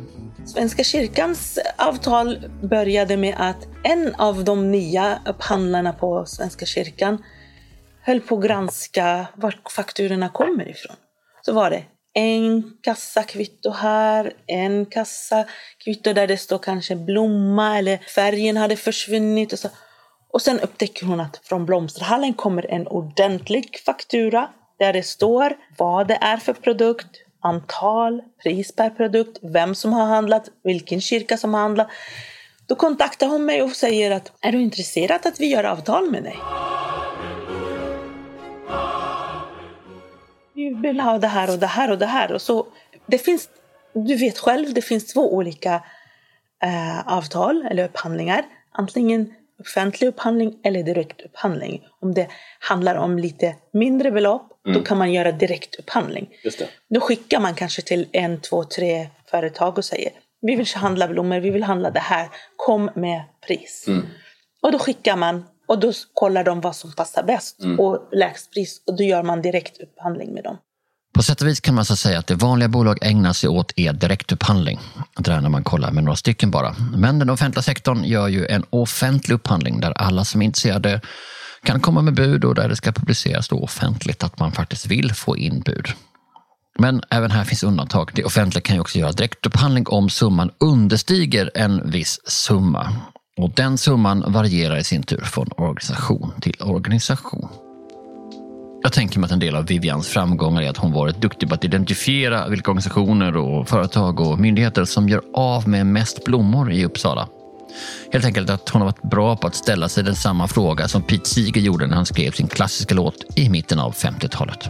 Svenska 0.46 0.84
kyrkans 0.84 1.58
avtal 1.76 2.50
började 2.62 3.16
med 3.16 3.34
att 3.38 3.68
en 3.82 4.14
av 4.14 4.44
de 4.44 4.70
nya 4.70 5.18
upphandlarna 5.26 5.92
på 5.92 6.26
Svenska 6.26 6.66
kyrkan 6.66 7.24
höll 8.02 8.20
på 8.20 8.38
att 8.38 8.44
granska 8.44 9.26
var 9.34 9.60
fakturorna 9.76 10.28
kommer 10.28 10.68
ifrån. 10.68 10.96
Så 11.42 11.52
var 11.52 11.70
det 11.70 11.84
en 12.14 12.76
kassa 12.82 13.22
kvitto 13.22 13.70
här, 13.70 14.32
en 14.46 14.86
kassa 14.86 15.44
kvitto 15.84 16.12
där 16.12 16.26
det 16.26 16.36
står 16.36 16.58
kanske 16.58 16.96
blomma 16.96 17.78
eller 17.78 17.98
färgen 18.14 18.56
hade 18.56 18.76
försvunnit. 18.76 19.52
Och, 19.52 19.58
så. 19.58 19.68
och 20.32 20.42
sen 20.42 20.60
upptäcker 20.60 21.06
hon 21.06 21.20
att 21.20 21.40
från 21.44 21.66
blomsterhallen 21.66 22.34
kommer 22.34 22.66
en 22.66 22.86
ordentlig 22.86 23.78
faktura 23.86 24.48
där 24.78 24.92
det 24.92 25.02
står 25.02 25.56
vad 25.76 26.08
det 26.08 26.18
är 26.20 26.36
för 26.36 26.52
produkt, 26.52 27.23
antal, 27.44 28.22
pris 28.42 28.76
per 28.76 28.90
produkt, 28.90 29.38
vem 29.42 29.74
som 29.74 29.92
har 29.92 30.06
handlat, 30.06 30.50
vilken 30.62 31.00
kyrka 31.00 31.36
som 31.36 31.54
har 31.54 31.60
handlat. 31.60 31.88
Då 32.66 32.74
kontaktar 32.74 33.26
hon 33.26 33.44
mig 33.44 33.62
och 33.62 33.70
säger 33.70 34.10
att 34.10 34.32
är 34.40 34.52
du 34.52 34.62
intresserad 34.62 35.26
att 35.26 35.40
vi 35.40 35.46
gör 35.46 35.64
avtal 35.64 36.10
med 36.10 36.22
dig? 36.22 36.36
Vi 40.54 40.74
vill 40.74 41.00
ha 41.00 41.18
det 41.18 41.26
här 41.26 41.50
och 41.50 41.58
det 41.58 41.66
här 41.66 41.90
och 41.90 41.98
det 41.98 42.06
här. 42.06 42.32
Och 42.32 42.42
så, 42.42 42.66
det 43.06 43.18
finns, 43.18 43.48
du 43.92 44.16
vet 44.16 44.38
själv, 44.38 44.74
det 44.74 44.82
finns 44.82 45.12
två 45.12 45.34
olika 45.34 45.74
eh, 46.62 47.08
avtal 47.08 47.66
eller 47.70 47.84
upphandlingar. 47.84 48.44
Antingen 48.72 49.34
offentlig 49.60 50.08
upphandling 50.08 50.58
eller 50.62 50.82
direktupphandling. 50.82 51.82
Om 52.00 52.14
det 52.14 52.28
handlar 52.58 52.94
om 52.94 53.18
lite 53.18 53.56
mindre 53.72 54.10
belopp, 54.10 54.53
då 54.64 54.82
kan 54.82 54.98
man 54.98 55.12
göra 55.12 55.32
direktupphandling. 55.32 56.28
Just 56.44 56.58
det. 56.58 56.68
Då 56.94 57.00
skickar 57.00 57.40
man 57.40 57.54
kanske 57.54 57.82
till 57.82 58.06
en, 58.12 58.40
två, 58.40 58.64
tre 58.64 59.08
företag 59.30 59.78
och 59.78 59.84
säger 59.84 60.12
vi 60.46 60.56
vill 60.56 60.66
handla 60.74 61.08
blommor, 61.08 61.40
vi 61.40 61.50
vill 61.50 61.62
handla 61.62 61.90
det 61.90 62.00
här, 62.00 62.28
kom 62.56 62.90
med 62.94 63.22
pris. 63.46 63.86
Och 64.62 64.72
då 64.72 64.78
skickar 64.78 65.16
man 65.16 65.44
och 65.68 65.78
då 65.78 65.92
kollar 66.12 66.44
de 66.44 66.60
vad 66.60 66.76
som 66.76 66.92
passar 66.92 67.22
bäst 67.22 67.56
och 67.78 68.08
lägst 68.12 68.52
pris 68.52 68.82
och 68.86 68.96
då 68.96 69.04
gör 69.04 69.22
man 69.22 69.42
direktupphandling 69.42 70.34
med 70.34 70.44
dem. 70.44 70.56
På 71.14 71.22
sätt 71.22 71.40
och 71.40 71.48
vis 71.48 71.60
kan 71.60 71.74
man 71.74 71.84
så 71.84 71.96
säga 71.96 72.18
att 72.18 72.26
det 72.26 72.34
vanliga 72.34 72.68
bolag 72.68 72.98
ägnar 73.02 73.32
sig 73.32 73.48
åt 73.48 73.72
är 73.76 73.92
direktupphandling. 73.92 74.80
Det 75.16 75.30
där 75.30 75.40
när 75.40 75.48
man 75.48 75.64
kollar 75.64 75.90
med 75.90 76.04
några 76.04 76.16
stycken 76.16 76.50
bara. 76.50 76.76
Men 76.96 77.18
den 77.18 77.30
offentliga 77.30 77.62
sektorn 77.62 78.04
gör 78.04 78.28
ju 78.28 78.46
en 78.46 78.64
offentlig 78.70 79.34
upphandling 79.34 79.80
där 79.80 79.90
alla 79.90 80.24
som 80.24 80.42
är 80.42 80.46
intresserade 80.46 81.00
kan 81.64 81.80
komma 81.80 82.02
med 82.02 82.14
bud 82.14 82.44
och 82.44 82.54
där 82.54 82.68
det 82.68 82.76
ska 82.76 82.92
publiceras 82.92 83.48
då 83.48 83.58
offentligt 83.58 84.24
att 84.24 84.38
man 84.38 84.52
faktiskt 84.52 84.86
vill 84.86 85.12
få 85.12 85.36
in 85.36 85.60
bud. 85.60 85.88
Men 86.78 87.02
även 87.10 87.30
här 87.30 87.44
finns 87.44 87.62
undantag. 87.62 88.10
Det 88.14 88.24
offentliga 88.24 88.62
kan 88.62 88.76
ju 88.76 88.80
också 88.80 88.98
göra 88.98 89.12
direktupphandling 89.12 89.86
om 89.88 90.10
summan 90.10 90.50
understiger 90.60 91.50
en 91.54 91.90
viss 91.90 92.20
summa. 92.24 92.96
Och 93.36 93.50
den 93.50 93.78
summan 93.78 94.32
varierar 94.32 94.76
i 94.76 94.84
sin 94.84 95.02
tur 95.02 95.20
från 95.20 95.48
organisation 95.56 96.32
till 96.40 96.56
organisation. 96.60 97.48
Jag 98.82 98.92
tänker 98.92 99.18
mig 99.18 99.26
att 99.26 99.32
en 99.32 99.38
del 99.38 99.56
av 99.56 99.66
Vivians 99.66 100.08
framgångar 100.08 100.62
är 100.62 100.70
att 100.70 100.76
hon 100.76 100.92
varit 100.92 101.20
duktig 101.20 101.48
på 101.48 101.54
att 101.54 101.64
identifiera 101.64 102.48
vilka 102.48 102.70
organisationer 102.70 103.36
och 103.36 103.68
företag 103.68 104.20
och 104.20 104.38
myndigheter 104.38 104.84
som 104.84 105.08
gör 105.08 105.22
av 105.34 105.68
med 105.68 105.86
mest 105.86 106.24
blommor 106.24 106.72
i 106.72 106.84
Uppsala. 106.84 107.28
Helt 108.12 108.24
enkelt 108.24 108.50
att 108.50 108.68
hon 108.68 108.82
har 108.82 108.86
varit 108.86 109.02
bra 109.02 109.36
på 109.36 109.46
att 109.46 109.54
ställa 109.54 109.88
sig 109.88 110.04
den 110.04 110.16
samma 110.16 110.48
fråga 110.48 110.88
som 110.88 111.02
Pete 111.02 111.28
Seeger 111.28 111.60
gjorde 111.60 111.86
när 111.86 111.96
han 111.96 112.06
skrev 112.06 112.30
sin 112.30 112.48
klassiska 112.48 112.94
låt 112.94 113.38
i 113.38 113.48
mitten 113.48 113.78
av 113.78 113.94
50-talet. 113.94 114.68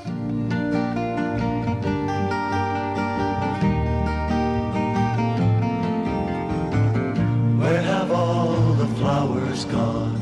Where 7.61 7.83
have 7.83 8.15
all 8.15 8.77
the 8.79 8.95
flowers 9.01 9.65
gone? 9.65 10.19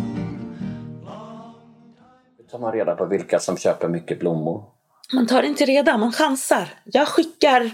Hur 2.39 2.45
tar 2.51 2.59
man 2.59 2.73
reda 2.73 2.95
på 2.95 3.07
vilka 3.07 3.39
som 3.39 3.57
köper 3.57 3.89
mycket 3.89 4.21
blommor? 4.21 4.65
Man 5.12 5.27
tar 5.27 5.43
inte 5.43 5.65
reda, 5.65 5.99
man 5.99 6.12
chansar. 6.12 6.69
Jag 6.85 7.09
skickar 7.09 7.71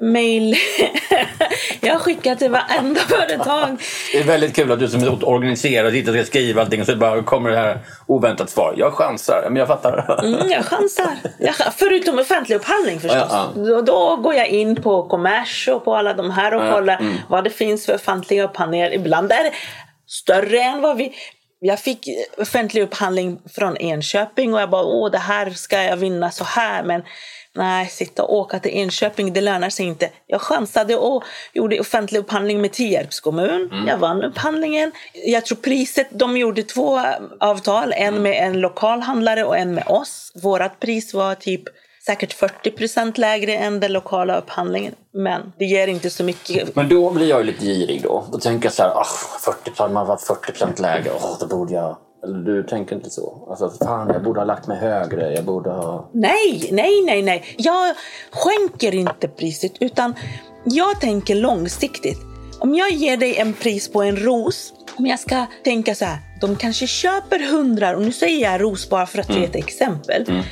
mail. 0.00 0.56
jag 1.80 2.00
skickar 2.00 2.34
till 2.34 2.50
varenda 2.50 3.00
företag. 3.00 3.82
Det 4.12 4.18
är 4.18 4.24
väldigt 4.24 4.56
kul 4.56 4.72
att 4.72 4.78
du 4.78 4.88
som 4.88 5.02
är 5.02 5.28
organiserad 5.28 5.92
sitter 5.92 6.10
och 6.10 6.16
ska 6.16 6.24
skriva 6.24 6.62
allting 6.62 6.80
och 6.80 6.86
så 6.86 6.96
bara 6.96 7.22
kommer 7.22 7.50
det 7.50 7.56
här 7.56 7.78
oväntat 8.06 8.50
svar. 8.50 8.74
Jag 8.76 8.92
chansar. 8.92 9.42
Men 9.44 9.56
jag 9.56 9.68
fattar. 9.68 10.24
Mm, 10.24 10.50
jag 10.50 10.64
chansar. 10.64 11.10
Jag, 11.38 11.54
förutom 11.76 12.18
offentlig 12.18 12.56
upphandling 12.56 13.00
förstås. 13.00 13.28
Ja, 13.30 13.52
Då, 13.54 13.80
då 13.80 14.16
går 14.16 14.34
jag 14.34 14.48
in 14.48 14.82
på 14.82 15.08
kommers 15.08 15.68
och 15.68 15.84
på 15.84 15.96
alla 15.96 16.14
de 16.14 16.30
här 16.30 16.54
och 16.54 16.60
Ja, 16.60 16.72
kollar 16.72 16.98
mm. 17.00 17.16
vad 17.28 17.44
det 17.44 17.50
finns 17.50 17.86
för 17.86 17.94
offentliga 17.94 18.44
upphandlingar. 18.44 18.94
Ibland 18.94 19.32
är 19.32 19.44
det 19.44 19.52
större 20.06 20.60
än 20.60 20.80
vad 20.80 20.96
vi... 20.96 21.12
Jag 21.60 21.80
fick 21.80 22.08
offentlig 22.38 22.82
upphandling 22.82 23.38
från 23.54 23.76
Enköping 23.76 24.54
och 24.54 24.60
jag 24.60 24.70
bara 24.70 24.84
åh 24.84 25.10
det 25.10 25.18
här 25.18 25.50
ska 25.50 25.82
jag 25.82 25.96
vinna 25.96 26.30
så 26.30 26.44
här 26.44 26.82
men 26.82 27.02
nej 27.56 27.86
sitta 27.86 28.22
och 28.22 28.34
åka 28.34 28.58
till 28.58 28.70
Enköping 28.70 29.32
det 29.32 29.40
lönar 29.40 29.70
sig 29.70 29.86
inte. 29.86 30.10
Jag 30.26 30.40
chansade 30.40 30.96
och 30.96 31.24
gjorde 31.52 31.80
offentlig 31.80 32.20
upphandling 32.20 32.60
med 32.60 32.72
Tierps 32.72 33.20
kommun. 33.20 33.84
Jag 33.88 33.98
vann 33.98 34.22
upphandlingen. 34.24 34.92
Jag 35.26 35.46
tror 35.46 35.58
priset, 35.58 36.08
de 36.10 36.36
gjorde 36.36 36.62
två 36.62 37.00
avtal, 37.40 37.92
en 37.96 38.22
med 38.22 38.46
en 38.46 38.60
lokal 38.60 39.00
handlare 39.00 39.44
och 39.44 39.56
en 39.56 39.74
med 39.74 39.84
oss. 39.86 40.32
Vårat 40.42 40.80
pris 40.80 41.14
var 41.14 41.34
typ 41.34 41.62
säkert 42.06 42.32
40 42.32 42.70
procent 42.70 43.18
lägre 43.18 43.54
än 43.56 43.80
den 43.80 43.92
lokala 43.92 44.38
upphandlingen. 44.38 44.94
Men 45.12 45.52
det 45.58 45.64
ger 45.64 45.86
inte 45.86 46.10
så 46.10 46.24
mycket. 46.24 46.76
Men 46.76 46.88
då 46.88 47.10
blir 47.10 47.28
jag 47.28 47.40
ju 47.40 47.46
lite 47.46 47.64
girig 47.64 48.02
då. 48.02 48.24
Då 48.32 48.38
tänker 48.38 48.66
jag 48.66 48.72
så 48.72 48.82
här, 48.82 48.90
ah, 48.90 49.06
40 49.64 49.88
man 49.92 50.06
varit 50.06 50.22
40 50.22 50.52
procent 50.52 50.78
lägre. 50.78 51.10
Oh, 51.10 51.38
då 51.40 51.46
borde 51.46 51.74
jag... 51.74 51.96
Eller 52.24 52.38
du 52.38 52.62
tänker 52.62 52.96
inte 52.96 53.10
så? 53.10 53.46
Alltså, 53.50 53.84
fan, 53.84 54.08
jag 54.08 54.22
borde 54.22 54.40
ha 54.40 54.44
lagt 54.44 54.66
mig 54.66 54.78
högre. 54.78 55.34
Jag 55.34 55.44
borde 55.44 55.70
ha... 55.70 56.10
Nej, 56.12 56.68
nej, 56.72 57.02
nej, 57.06 57.22
nej. 57.22 57.44
Jag 57.56 57.94
skänker 58.30 58.94
inte 58.94 59.28
priset 59.28 59.72
utan 59.80 60.14
jag 60.64 61.00
tänker 61.00 61.34
långsiktigt. 61.34 62.18
Om 62.58 62.74
jag 62.74 62.90
ger 62.90 63.16
dig 63.16 63.36
en 63.36 63.52
pris 63.52 63.92
på 63.92 64.02
en 64.02 64.16
ros, 64.16 64.72
om 64.96 65.06
jag 65.06 65.20
ska 65.20 65.46
tänka 65.64 65.94
så 65.94 66.04
här, 66.04 66.18
de 66.40 66.56
kanske 66.56 66.86
köper 66.86 67.50
hundra, 67.50 67.96
och 67.96 68.02
nu 68.02 68.12
säger 68.12 68.52
jag 68.52 68.62
ros 68.62 68.90
bara 68.90 69.06
för 69.06 69.18
att 69.18 69.36
ge 69.36 69.44
ett 69.44 69.56
exempel. 69.56 70.42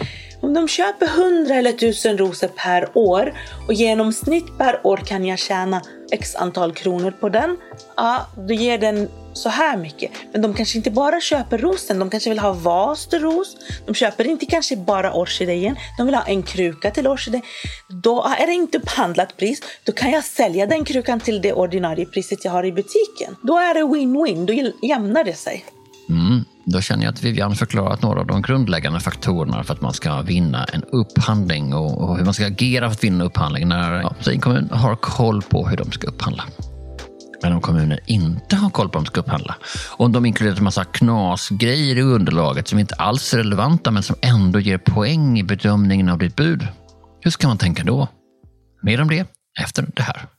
Om 0.40 0.54
de 0.54 0.68
köper 0.68 1.06
100 1.06 1.54
eller 1.54 1.70
1000 1.70 2.18
rosor 2.18 2.48
per 2.48 2.88
år 2.94 3.34
och 3.66 3.74
genomsnitt 3.74 4.58
per 4.58 4.86
år 4.86 4.96
kan 4.96 5.24
jag 5.24 5.38
tjäna 5.38 5.82
x 6.10 6.36
antal 6.36 6.72
kronor 6.72 7.10
på 7.20 7.28
den, 7.28 7.56
ja, 7.96 8.26
då 8.36 8.54
ger 8.54 8.78
den 8.78 9.08
så 9.38 9.48
här 9.48 9.76
mycket. 9.76 10.10
Men 10.32 10.42
de 10.42 10.54
kanske 10.54 10.78
inte 10.78 10.90
bara 10.90 11.20
köper 11.20 11.58
rosen, 11.58 11.98
de 11.98 12.10
kanske 12.10 12.30
vill 12.30 12.38
ha 12.38 12.52
vas 12.52 13.06
till 13.06 13.18
ros. 13.18 13.56
De 13.86 13.94
köper 13.94 14.26
inte 14.26 14.46
kanske 14.46 14.76
bara 14.76 15.12
orkidén, 15.12 15.76
de 15.98 16.06
vill 16.06 16.14
ha 16.14 16.22
en 16.22 16.42
kruka 16.42 16.90
till 16.90 17.06
orkidén. 17.06 17.42
Då 17.88 18.26
är 18.38 18.46
det 18.46 18.52
inte 18.52 18.78
upphandlat 18.78 19.36
pris, 19.36 19.62
då 19.84 19.92
kan 19.92 20.10
jag 20.10 20.24
sälja 20.24 20.66
den 20.66 20.84
krukan 20.84 21.20
till 21.20 21.42
det 21.42 21.52
ordinarie 21.52 22.06
priset 22.06 22.44
jag 22.44 22.52
har 22.52 22.64
i 22.64 22.72
butiken. 22.72 23.36
Då 23.42 23.58
är 23.58 23.74
det 23.74 23.80
win-win, 23.80 24.46
då 24.46 24.86
jämnar 24.86 25.24
det 25.24 25.34
sig. 25.34 25.64
Mm, 26.08 26.44
då 26.64 26.80
känner 26.80 27.04
jag 27.04 27.14
att 27.14 27.22
Vivian 27.22 27.54
förklarat 27.54 28.02
några 28.02 28.20
av 28.20 28.26
de 28.26 28.42
grundläggande 28.42 29.00
faktorerna 29.00 29.64
för 29.64 29.74
att 29.74 29.80
man 29.80 29.92
ska 29.92 30.22
vinna 30.22 30.64
en 30.64 30.84
upphandling 30.84 31.74
och, 31.74 32.18
hur 32.18 32.24
man 32.24 32.34
ska 32.34 32.46
agera 32.46 32.88
för 32.88 32.94
att 32.94 33.04
vinna 33.04 33.24
upphandling 33.24 33.68
när 33.68 33.92
ja, 33.92 34.14
en 34.32 34.40
kommun 34.40 34.68
har 34.72 34.96
koll 34.96 35.42
på 35.42 35.68
hur 35.68 35.76
de 35.76 35.92
ska 35.92 36.06
upphandla. 36.06 36.44
Men 37.42 37.52
om 37.52 37.60
kommuner 37.60 38.00
inte 38.06 38.56
har 38.56 38.70
koll 38.70 38.88
på 38.88 38.98
om 38.98 39.04
de 39.04 39.10
ska 39.10 39.20
upphandla, 39.20 39.56
om 39.90 40.12
de 40.12 40.26
inkluderar 40.26 40.56
en 40.56 40.64
massa 40.64 40.84
knasgrejer 40.84 41.96
i 41.96 42.02
underlaget 42.02 42.68
som 42.68 42.78
inte 42.78 42.94
alls 42.94 43.34
är 43.34 43.38
relevanta 43.38 43.90
men 43.90 44.02
som 44.02 44.16
ändå 44.22 44.60
ger 44.60 44.78
poäng 44.78 45.38
i 45.38 45.42
bedömningen 45.42 46.08
av 46.08 46.18
ditt 46.18 46.36
bud, 46.36 46.68
hur 47.20 47.30
ska 47.30 47.48
man 47.48 47.58
tänka 47.58 47.84
då? 47.84 48.08
Mer 48.82 49.00
om 49.00 49.08
det 49.08 49.26
efter 49.60 49.86
det 49.94 50.02
här. 50.02 50.37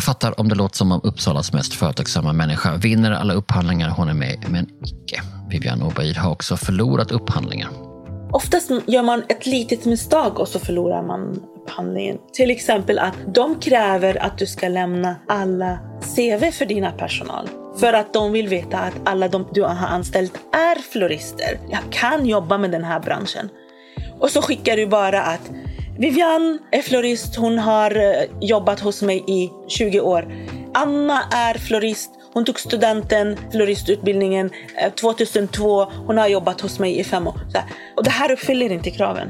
Jag 0.00 0.04
fattar 0.04 0.40
om 0.40 0.48
det 0.48 0.54
låter 0.54 0.76
som 0.76 0.92
om 0.92 1.00
Uppsalas 1.04 1.52
mest 1.52 1.74
företagsamma 1.74 2.32
människa 2.32 2.76
vinner 2.76 3.12
alla 3.12 3.34
upphandlingar 3.34 3.90
hon 3.90 4.08
är 4.08 4.14
med 4.14 4.32
i, 4.32 4.48
men 4.48 4.66
icke. 4.84 5.22
Vivian 5.50 5.82
Obaid 5.82 6.16
har 6.16 6.30
också 6.30 6.56
förlorat 6.56 7.10
upphandlingar. 7.10 7.68
Oftast 8.32 8.70
gör 8.86 9.02
man 9.02 9.22
ett 9.28 9.46
litet 9.46 9.84
misstag 9.84 10.38
och 10.38 10.48
så 10.48 10.58
förlorar 10.58 11.02
man 11.02 11.42
upphandlingen. 11.62 12.18
Till 12.32 12.50
exempel 12.50 12.98
att 12.98 13.14
de 13.34 13.60
kräver 13.60 14.22
att 14.22 14.38
du 14.38 14.46
ska 14.46 14.68
lämna 14.68 15.16
alla 15.28 15.78
CV 16.16 16.50
för 16.50 16.66
dina 16.66 16.90
personal. 16.90 17.48
För 17.80 17.92
att 17.92 18.12
de 18.12 18.32
vill 18.32 18.48
veta 18.48 18.78
att 18.78 18.94
alla 19.04 19.28
de 19.28 19.46
du 19.52 19.62
har 19.62 19.86
anställt 19.86 20.32
är 20.52 20.82
florister. 20.92 21.58
Jag 21.70 21.82
kan 21.90 22.26
jobba 22.26 22.58
med 22.58 22.70
den 22.70 22.84
här 22.84 23.00
branschen. 23.00 23.48
Och 24.18 24.30
så 24.30 24.42
skickar 24.42 24.76
du 24.76 24.86
bara 24.86 25.22
att 25.22 25.50
Vivian 25.98 26.58
är 26.72 26.82
florist, 26.82 27.36
hon 27.36 27.58
har 27.58 27.96
eh, 27.96 28.24
jobbat 28.40 28.80
hos 28.80 29.02
mig 29.02 29.24
i 29.26 29.50
20 29.68 30.00
år. 30.00 30.32
Anna 30.74 31.22
är 31.32 31.54
florist, 31.54 32.10
hon 32.32 32.44
tog 32.44 32.60
studenten, 32.60 33.36
floristutbildningen 33.52 34.50
eh, 34.82 34.92
2002. 34.92 35.84
Hon 35.84 36.18
har 36.18 36.28
jobbat 36.28 36.60
hos 36.60 36.78
mig 36.78 36.98
i 36.98 37.04
fem 37.04 37.26
år. 37.26 37.40
Och 37.96 38.04
det 38.04 38.10
här 38.10 38.32
uppfyller 38.32 38.72
inte 38.72 38.90
kraven. 38.90 39.28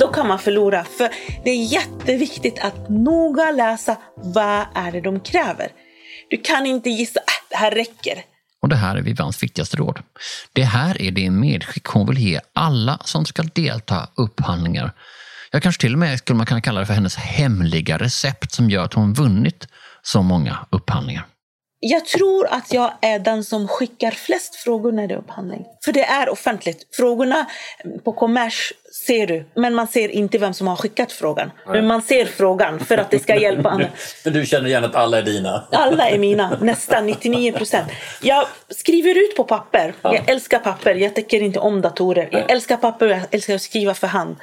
Då 0.00 0.08
kan 0.08 0.28
man 0.28 0.38
förlora. 0.38 0.84
För 0.84 1.08
det 1.44 1.50
är 1.50 1.64
jätteviktigt 1.64 2.58
att 2.58 2.88
noga 2.88 3.50
läsa 3.50 3.96
vad 4.16 4.66
är 4.74 4.92
det 4.92 5.00
de 5.00 5.20
kräver. 5.20 5.68
Du 6.30 6.36
kan 6.36 6.66
inte 6.66 6.90
gissa 6.90 7.20
att 7.20 7.50
det 7.50 7.56
här 7.56 7.70
räcker. 7.70 8.22
Och 8.62 8.68
det 8.68 8.76
här 8.76 8.96
är 8.96 9.02
Vivians 9.02 9.42
viktigaste 9.42 9.76
råd. 9.76 9.98
Det 10.52 10.62
här 10.62 11.02
är 11.02 11.10
det 11.10 11.30
medskick 11.30 11.86
hon 11.86 12.06
vill 12.06 12.18
ge 12.18 12.40
alla 12.52 12.98
som 13.04 13.24
ska 13.24 13.42
delta 13.42 14.08
upphandlingar. 14.14 14.92
Jag 15.50 15.62
kanske 15.62 15.80
till 15.80 15.92
och 15.92 15.98
med 15.98 16.18
skulle 16.18 16.36
man 16.36 16.46
kunna 16.46 16.60
kalla 16.60 16.80
det 16.80 16.86
för 16.86 16.94
hennes 16.94 17.16
hemliga 17.16 17.98
recept 17.98 18.52
som 18.52 18.70
gör 18.70 18.84
att 18.84 18.94
hon 18.94 19.14
vunnit 19.14 19.68
så 20.02 20.22
många 20.22 20.66
upphandlingar. 20.70 21.26
Jag 21.80 22.04
tror 22.06 22.46
att 22.50 22.72
jag 22.72 22.92
är 23.02 23.18
den 23.18 23.44
som 23.44 23.68
skickar 23.68 24.10
flest 24.10 24.54
frågor 24.54 24.92
när 24.92 25.08
det 25.08 25.14
är 25.14 25.18
upphandling. 25.18 25.64
För 25.84 25.92
det 25.92 26.04
är 26.04 26.28
offentligt. 26.28 26.88
Frågorna 26.96 27.46
på 28.04 28.12
kommers 28.12 28.72
ser 29.06 29.26
du, 29.26 29.44
men 29.54 29.74
man 29.74 29.88
ser 29.88 30.08
inte 30.08 30.38
vem 30.38 30.54
som 30.54 30.66
har 30.66 30.76
skickat 30.76 31.12
frågan. 31.12 31.50
Men 31.66 31.86
man 31.86 32.02
ser 32.02 32.24
frågan 32.24 32.80
för 32.80 32.98
att 32.98 33.10
det 33.10 33.18
ska 33.18 33.36
hjälpa 33.36 33.68
andra. 33.68 33.88
Men 34.24 34.32
du 34.32 34.46
känner 34.46 34.66
igen 34.66 34.84
att 34.84 34.94
alla 34.94 35.18
är 35.18 35.22
dina? 35.22 35.66
Alla 35.72 36.08
är 36.08 36.18
mina, 36.18 36.58
nästan 36.60 37.06
99 37.06 37.52
procent. 37.52 37.88
Jag 38.22 38.46
skriver 38.68 39.18
ut 39.18 39.36
på 39.36 39.44
papper. 39.44 39.94
Jag 40.02 40.30
älskar 40.30 40.58
papper, 40.58 40.94
jag 40.94 41.14
tycker 41.14 41.42
inte 41.42 41.58
om 41.58 41.80
datorer. 41.80 42.28
Jag 42.32 42.50
älskar 42.50 42.76
papper 42.76 43.06
och 43.06 43.12
jag 43.12 43.22
älskar 43.30 43.54
att 43.54 43.62
skriva 43.62 43.94
för 43.94 44.06
hand. 44.06 44.36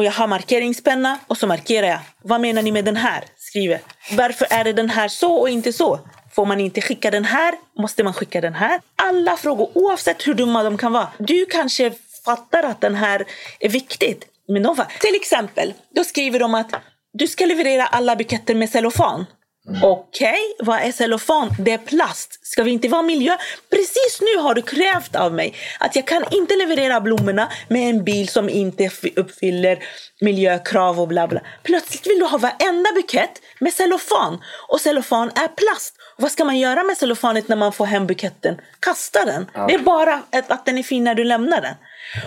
Och 0.00 0.04
jag 0.04 0.12
har 0.12 0.26
markeringspenna 0.26 1.18
och 1.26 1.36
så 1.36 1.46
markerar 1.46 1.86
jag. 1.86 1.98
Vad 2.22 2.40
menar 2.40 2.62
ni 2.62 2.72
med 2.72 2.84
den 2.84 2.96
här? 2.96 3.24
Skriver. 3.36 3.80
Varför 4.12 4.46
är 4.50 4.64
det 4.64 4.72
den 4.72 4.90
här 4.90 5.08
så 5.08 5.34
och 5.34 5.48
inte 5.48 5.72
så? 5.72 6.00
Får 6.32 6.46
man 6.46 6.60
inte 6.60 6.80
skicka 6.80 7.10
den 7.10 7.24
här? 7.24 7.54
Måste 7.78 8.04
man 8.04 8.12
skicka 8.12 8.40
den 8.40 8.54
här? 8.54 8.80
Alla 8.96 9.36
frågor, 9.36 9.70
oavsett 9.74 10.26
hur 10.26 10.34
dumma 10.34 10.62
de 10.62 10.78
kan 10.78 10.92
vara. 10.92 11.08
Du 11.18 11.46
kanske 11.46 11.92
fattar 12.24 12.62
att 12.62 12.80
den 12.80 12.94
här 12.94 13.24
är 13.60 13.68
viktigt. 13.68 14.24
Men 14.48 14.62
de, 14.62 14.76
till 15.00 15.14
exempel, 15.14 15.74
då 15.94 16.04
skriver 16.04 16.38
de 16.38 16.54
att 16.54 16.74
du 17.12 17.26
ska 17.26 17.46
leverera 17.46 17.86
alla 17.86 18.16
buketter 18.16 18.54
med 18.54 18.70
cellofan. 18.70 19.26
Mm. 19.70 19.84
Okej, 19.84 20.54
vad 20.58 20.80
är 20.80 20.92
cellofan? 20.92 21.54
Det 21.58 21.72
är 21.72 21.78
plast. 21.78 22.46
Ska 22.46 22.62
vi 22.62 22.70
inte 22.70 22.88
vara 22.88 23.02
miljö? 23.02 23.36
Precis 23.70 24.20
nu 24.20 24.42
har 24.42 24.54
du 24.54 24.62
krävt 24.62 25.16
av 25.16 25.34
mig 25.34 25.54
att 25.80 25.96
jag 25.96 26.06
kan 26.06 26.24
inte 26.30 26.56
leverera 26.56 27.00
blommorna 27.00 27.48
med 27.68 27.90
en 27.90 28.04
bil 28.04 28.28
som 28.28 28.48
inte 28.48 28.90
uppfyller 29.16 29.78
miljökrav 30.20 31.00
och 31.00 31.08
bla 31.08 31.28
bla. 31.28 31.40
Plötsligt 31.62 32.06
vill 32.06 32.18
du 32.18 32.24
ha 32.24 32.38
varenda 32.38 32.92
bukett 32.94 33.42
med 33.58 33.72
cellofan. 33.72 34.38
Och 34.68 34.80
cellofan 34.80 35.28
är 35.28 35.48
plast. 35.48 35.94
Vad 36.20 36.32
ska 36.32 36.44
man 36.44 36.58
göra 36.58 36.82
med 36.82 36.96
cellofanet 36.96 37.48
när 37.48 37.56
man 37.56 37.72
får 37.72 37.86
hem 37.86 38.06
buketten? 38.06 38.60
Kasta 38.80 39.24
den. 39.24 39.50
Det 39.68 39.74
är 39.74 39.78
bara 39.78 40.22
att, 40.48 40.66
den 40.66 40.78
är 40.78 40.82
fin 40.82 41.04
när 41.04 41.14
du 41.14 41.24
lämnar 41.24 41.60
den. 41.60 41.74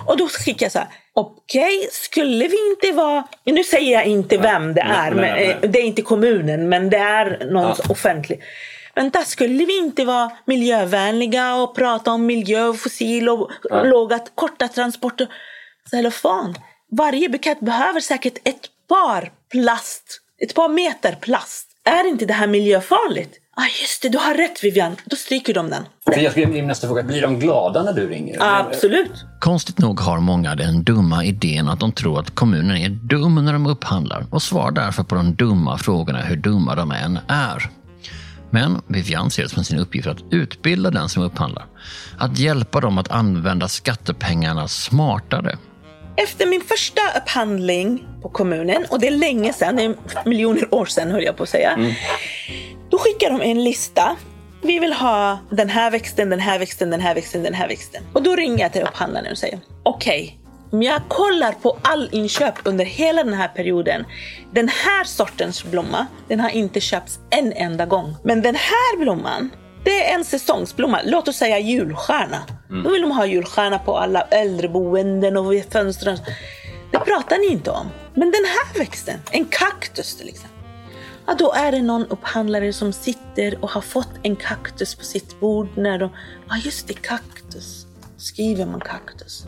Och 0.08 0.18
då 0.18 0.28
skickar 0.28 0.66
jag 0.66 0.72
så 0.72 0.80
här. 0.80 0.88
Okej, 1.14 1.88
skulle 1.92 2.48
vi 2.48 2.58
inte 2.70 2.92
vara... 2.92 3.24
Nu 3.44 3.64
säger 3.64 3.94
jag 3.94 4.06
inte 4.06 4.38
vem 4.38 4.74
det 4.74 4.82
är. 4.82 5.12
nej, 5.12 5.12
men, 5.12 5.22
nej. 5.22 5.58
eh, 5.62 5.70
det 5.70 5.80
är 5.80 5.84
inte 5.84 6.02
kommunen, 6.02 6.70
men 6.70 6.90
det 6.90 6.98
är 6.98 7.46
någon 7.52 7.64
Ja. 7.64 7.76
offentlig. 7.90 8.44
Vänta, 8.96 9.24
skulle 9.24 9.66
vi 9.66 9.78
inte 9.78 10.06
vara 10.06 10.32
miljövänliga 10.46 11.56
och 11.56 11.76
prata 11.76 12.12
om 12.12 12.26
miljö 12.26 12.66
och 12.66 12.80
fossil 12.80 13.30
och 13.30 13.52
låga, 13.72 14.20
korta 14.36 14.68
transporter? 14.68 15.28
Cellofan. 15.90 16.56
Varje 16.92 17.30
bukett 17.30 17.60
behöver 17.60 18.00
säkert 18.00 18.38
ett 18.48 18.70
par 18.89 19.32
plast. 19.52 20.04
Ett 20.41 20.54
par 20.54 20.70
meter 20.70 21.15
plast. 21.22 21.67
Är 21.86 22.08
inte 22.08 22.26
det 22.26 22.34
här 22.34 22.48
miljöfarligt? 22.48 23.38
Ah, 23.56 23.66
just 23.82 24.02
det, 24.02 24.10
du 24.10 24.18
har 24.18 24.34
rätt 24.34 24.63
Vivian. 24.63 24.96
Då 25.06 25.16
stryker 25.16 25.54
de 25.54 25.70
den. 25.70 25.84
Jag 26.06 26.32
skulle 26.32 26.48
min 26.48 26.68
nästa 26.68 26.88
fråga, 26.88 27.04
blir 27.04 27.22
de 27.22 27.39
glada 27.39 27.84
när 27.84 27.94
du 27.94 28.08
ringer? 28.10 28.38
Absolut. 28.39 29.26
Konstigt 29.39 29.80
nog 29.80 30.00
har 30.00 30.20
många 30.20 30.56
den 30.56 30.84
dumma 30.84 31.24
idén 31.24 31.68
att 31.68 31.80
de 31.80 31.92
tror 31.92 32.20
att 32.20 32.36
kommunen 32.36 32.78
är 32.78 32.89
dum 32.89 33.46
när 33.46 33.54
de 33.54 33.68
upphandlar 33.68 34.26
och 34.32 34.42
svarar 34.42 34.72
därför 34.72 35.04
på 35.04 35.16
de 35.16 35.36
dumma 35.36 35.78
frågorna 35.78 36.22
hur 36.22 36.36
dumma 36.36 36.76
de 36.76 36.92
än 36.92 37.20
är. 37.28 37.70
Men 38.50 38.82
Vivian 38.88 39.32
ser 39.32 39.44
det 39.44 39.50
som 39.50 39.63
sin 39.63 39.80
uppgift 39.80 40.08
att 40.08 40.24
utbilda 40.32 40.92
den 40.92 41.10
som 41.10 41.24
upphandlar. 41.24 41.66
Att 42.18 42.39
hjälpa 42.39 42.80
dem 42.80 42.98
att 42.98 43.12
använda 43.12 43.68
skattepengarna 43.68 44.68
smartare. 44.68 45.58
Efter 46.16 46.48
min 46.48 46.62
första 46.62 47.02
upphandling 47.18 48.08
på 48.22 48.30
kommunen, 48.30 48.86
och 48.89 49.00
det 49.00 49.08
är 49.08 49.18
länge 49.18 49.54
sedan, 49.54 49.76
det 49.76 49.84
är 49.84 49.96
miljoner 50.26 50.74
år 50.74 50.86
sedan 50.86 51.12
höll 51.12 51.24
jag 51.24 51.38
på 51.38 51.44
att 51.44 51.50
säga. 51.50 51.94
Då 52.94 52.98
skickar 53.24 53.38
de 53.38 53.52
en 53.52 53.64
lista. 53.64 54.16
Vi 54.62 54.80
vill 54.80 54.94
ha 54.94 55.40
den 55.50 55.70
här 55.70 55.92
växten, 55.92 56.30
den 56.30 56.40
här 56.40 56.60
växten, 56.60 56.90
den 56.90 57.02
här 57.02 57.16
växten, 57.16 57.44
den 57.44 57.54
här 57.54 57.68
växten. 57.68 58.04
Och 58.14 58.24
då 58.24 58.36
ringer 58.36 58.60
jag 58.60 58.74
till 58.74 58.82
upphandlaren 58.82 59.32
och 59.32 59.38
säger 59.38 59.60
okej, 59.84 60.40
om 60.72 60.84
jag 60.84 61.02
kollar 61.08 61.52
på 61.52 61.78
all 61.82 62.10
inköp 62.12 62.54
under 62.64 62.86
hela 62.86 63.24
den 63.24 63.34
här 63.34 63.48
perioden. 63.48 64.06
Den 64.54 64.68
här 64.68 65.04
sortens 65.04 65.64
blomma, 65.64 66.08
den 66.28 66.40
har 66.40 66.50
inte 66.50 66.80
köpts 66.80 67.20
en 67.30 67.54
enda 67.54 67.86
gång. 67.86 68.16
Men 68.24 68.42
den 68.42 68.56
här 68.56 68.98
blomman, 68.98 69.50
det 69.84 70.06
är 70.06 70.16
en 70.16 70.26
säsongsblomma. 70.26 71.00
Låt 71.06 71.28
oss 71.28 71.36
säga 71.36 71.60
julstjärna. 71.60 72.44
Då 72.84 72.90
vill 72.90 73.02
de 73.02 73.12
ha 73.12 73.26
julstjärna 73.26 73.80
på 73.80 73.98
alla 73.98 74.22
äldreboenden 74.22 75.38
och 75.38 75.54
vid 75.54 75.74
fönstren. 75.74 76.18
Det 76.92 77.00
pratar 77.00 77.38
ni 77.38 77.48
inte 77.48 77.72
om. 77.72 77.88
Men 78.14 78.32
den 78.32 78.46
här 78.46 78.80
växten, 78.80 79.20
en 79.32 79.46
kaktus 79.46 80.16
till 80.16 80.30
exempel. 80.30 80.53
Ja, 81.28 81.36
då 81.40 81.52
är 81.52 81.72
det 81.72 81.82
någon 81.82 82.06
upphandlare 82.06 82.74
som 82.74 82.94
sitter 82.94 83.64
och 83.64 83.70
har 83.70 83.82
fått 83.82 84.10
en 84.24 84.36
kaktus 84.36 84.96
på 84.96 85.04
sitt 85.04 85.40
bord 85.40 85.68
när 85.78 86.00
de... 86.00 86.10
Ja, 86.50 86.56
just 86.64 86.88
det, 86.88 86.94
kaktus. 86.94 87.88
Skriver 88.18 88.66
man 88.66 88.80
kaktus. 88.80 89.48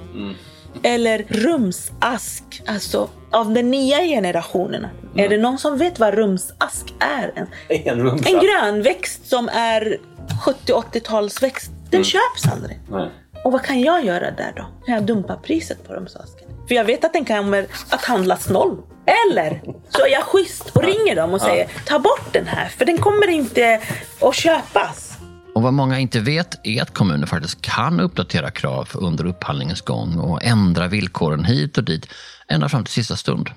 Eller 0.83 1.25
rumsask, 1.29 2.63
alltså 2.65 3.09
av 3.31 3.53
den 3.53 3.71
nya 3.71 3.97
generationen. 3.97 4.87
Är 5.15 5.29
det 5.29 5.37
någon 5.37 5.57
som 5.57 5.77
vet 5.77 5.99
vad 5.99 6.13
rumsask 6.13 6.93
är? 6.99 7.33
En, 7.35 7.47
En 7.69 8.07
en 8.07 8.39
grönväxt 8.39 9.25
som 9.29 9.49
är 9.49 9.97
70-80-talsväxt. 10.45 11.71
Den 11.89 12.03
köps 12.03 12.45
aldrig. 12.53 12.79
Nej. 12.89 13.09
Och 13.43 13.51
vad 13.51 13.63
kan 13.63 13.81
jag 13.81 14.05
göra 14.05 14.31
där 14.31 14.53
då? 14.55 14.65
Kan 14.85 14.95
jag 14.95 15.03
dumpa 15.03 15.35
priset 15.35 15.87
på 15.87 15.93
rumsasken? 15.93 16.49
För 16.67 16.75
jag 16.75 16.85
vet 16.85 17.05
att 17.05 17.13
den 17.13 17.25
kommer 17.25 17.67
att 17.89 18.05
handlas 18.05 18.49
noll. 18.49 18.77
Eller 19.05 19.61
så 19.89 20.05
är 20.05 20.11
jag 20.11 20.23
schysst 20.23 20.69
och 20.69 20.83
ringer 20.83 21.15
dem 21.15 21.33
och 21.33 21.41
säger 21.41 21.67
ta 21.85 21.99
bort 21.99 22.33
den 22.33 22.47
här 22.47 22.69
för 22.69 22.85
den 22.85 22.97
kommer 22.97 23.29
inte 23.29 23.81
att 24.21 24.35
köpas. 24.35 25.17
Och 25.55 25.61
vad 25.61 25.73
många 25.73 25.99
inte 25.99 26.19
vet 26.19 26.67
är 26.67 26.81
att 26.81 26.93
kommuner 26.93 27.27
faktiskt 27.27 27.61
kan 27.61 27.99
uppdatera 27.99 28.51
krav 28.51 28.89
under 28.93 29.25
upphandlingens 29.25 29.81
gång 29.81 30.19
och 30.19 30.43
ändra 30.43 30.87
villkoren 30.87 31.45
hit 31.45 31.77
och 31.77 31.83
dit 31.83 32.07
ända 32.47 32.69
fram 32.69 32.83
till 32.83 32.93
sista 32.93 33.15
stund. 33.15 33.49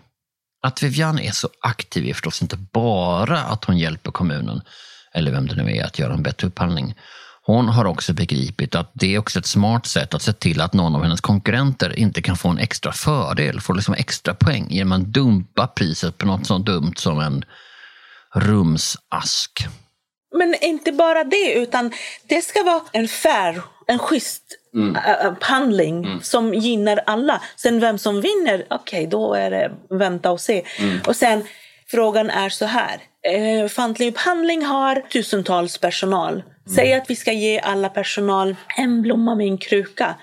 Att 0.63 0.83
Vivian 0.83 1.19
är 1.19 1.31
så 1.31 1.49
aktiv 1.61 2.07
är 2.07 2.13
förstås 2.13 2.43
inte 2.43 2.57
bara 2.57 3.39
att 3.39 3.65
hon 3.65 3.79
hjälper 3.79 4.11
kommunen, 4.11 4.61
eller 5.15 5.31
vem 5.31 5.47
det 5.47 5.55
nu 5.55 5.77
är, 5.77 5.85
att 5.85 5.99
göra 5.99 6.13
en 6.13 6.23
bättre 6.23 6.47
upphandling. 6.47 6.95
Hon 7.49 7.69
har 7.69 7.85
också 7.85 8.13
begripit 8.13 8.75
att 8.75 8.91
det 8.95 9.15
är 9.15 9.19
också 9.19 9.39
ett 9.39 9.47
smart 9.47 9.87
sätt 9.87 10.15
att 10.15 10.23
se 10.23 10.33
till 10.33 10.61
att 10.61 10.73
någon 10.73 10.95
av 10.95 11.03
hennes 11.03 11.21
konkurrenter 11.21 11.99
inte 11.99 12.23
kan 12.23 12.37
få 12.37 12.49
en 12.49 12.59
extra 12.59 12.93
fördel, 12.93 13.61
få 13.61 13.73
liksom 13.73 13.95
extra 13.95 14.35
poäng 14.35 14.67
genom 14.71 14.93
att 14.93 15.07
dumpa 15.07 15.67
priset 15.67 16.19
på 16.19 16.27
något 16.27 16.47
så 16.47 16.59
dumt 16.59 16.93
som 16.97 17.21
en 17.21 17.45
rumsask. 18.35 19.67
Men 20.39 20.55
inte 20.61 20.93
bara 20.93 21.25
det, 21.25 21.53
utan 21.55 21.93
det 22.29 22.43
ska 22.43 22.63
vara 22.63 22.83
en 22.93 23.09
fair, 23.09 23.63
en 23.87 23.99
schysst 23.99 24.43
ä- 25.07 25.29
upphandling 25.29 26.21
som 26.23 26.55
gynnar 26.55 27.01
alla. 27.07 27.43
Sen 27.57 27.81
vem 27.81 27.99
som 27.99 28.21
vinner, 28.21 28.67
okej, 28.71 29.07
då 29.07 29.35
är 29.35 29.51
det 29.51 29.71
vänta 29.91 30.31
och 30.31 30.41
se. 30.41 30.65
Och 31.07 31.17
sen, 31.17 31.45
frågan 31.91 32.31
är 32.31 32.49
så 32.49 32.67
här. 32.67 32.97
Eh, 33.23 33.65
Offentlig 33.65 34.09
upphandling 34.09 34.65
har 34.65 34.95
tusentals 34.95 35.79
personal. 35.79 36.43
Säg 36.75 36.95
att 36.95 37.11
vi 37.11 37.17
ska 37.17 37.33
ge 37.33 37.61
alla 37.61 37.89
personal 37.89 38.57
en 38.77 39.03
blomma 39.03 39.35
med 39.35 39.47
en 39.47 39.59
kruka. 39.59 40.15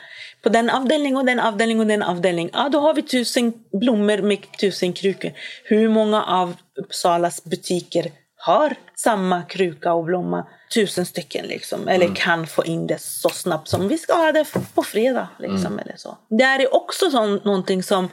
På 0.43 0.49
den 0.49 0.69
avdelning 0.69 1.17
och 1.17 1.25
den 1.25 1.39
avdelning 1.39 1.79
och 1.79 1.87
den 1.87 2.03
avdelning. 2.03 2.49
Ja, 2.53 2.69
då 2.69 2.79
har 2.79 2.93
vi 2.93 3.01
tusen 3.01 3.53
blommor 3.71 4.21
med 4.21 4.57
tusen 4.59 4.93
krukor. 4.93 5.31
Hur 5.63 5.89
många 5.89 6.23
av 6.23 6.55
Uppsalas 6.79 7.43
butiker 7.43 8.11
har 8.37 8.75
samma 8.95 9.41
kruka 9.41 9.93
och 9.93 10.03
blomma, 10.03 10.47
tusen 10.73 11.05
stycken 11.05 11.45
liksom, 11.45 11.87
eller 11.87 12.15
kan 12.15 12.47
få 12.47 12.65
in 12.65 12.87
det 12.87 13.01
så 13.01 13.29
snabbt 13.29 13.67
som 13.67 13.87
vi 13.87 13.97
ska 13.97 14.13
ha 14.13 14.31
det 14.31 14.45
på 14.75 14.83
fredag. 14.83 15.27
Liksom, 15.39 15.79
eller 15.79 15.95
så. 15.97 16.17
Det 16.29 16.43
här 16.43 16.59
är 16.59 16.75
också 16.75 17.09
sån, 17.09 17.41
någonting 17.43 17.83
som 17.83 18.09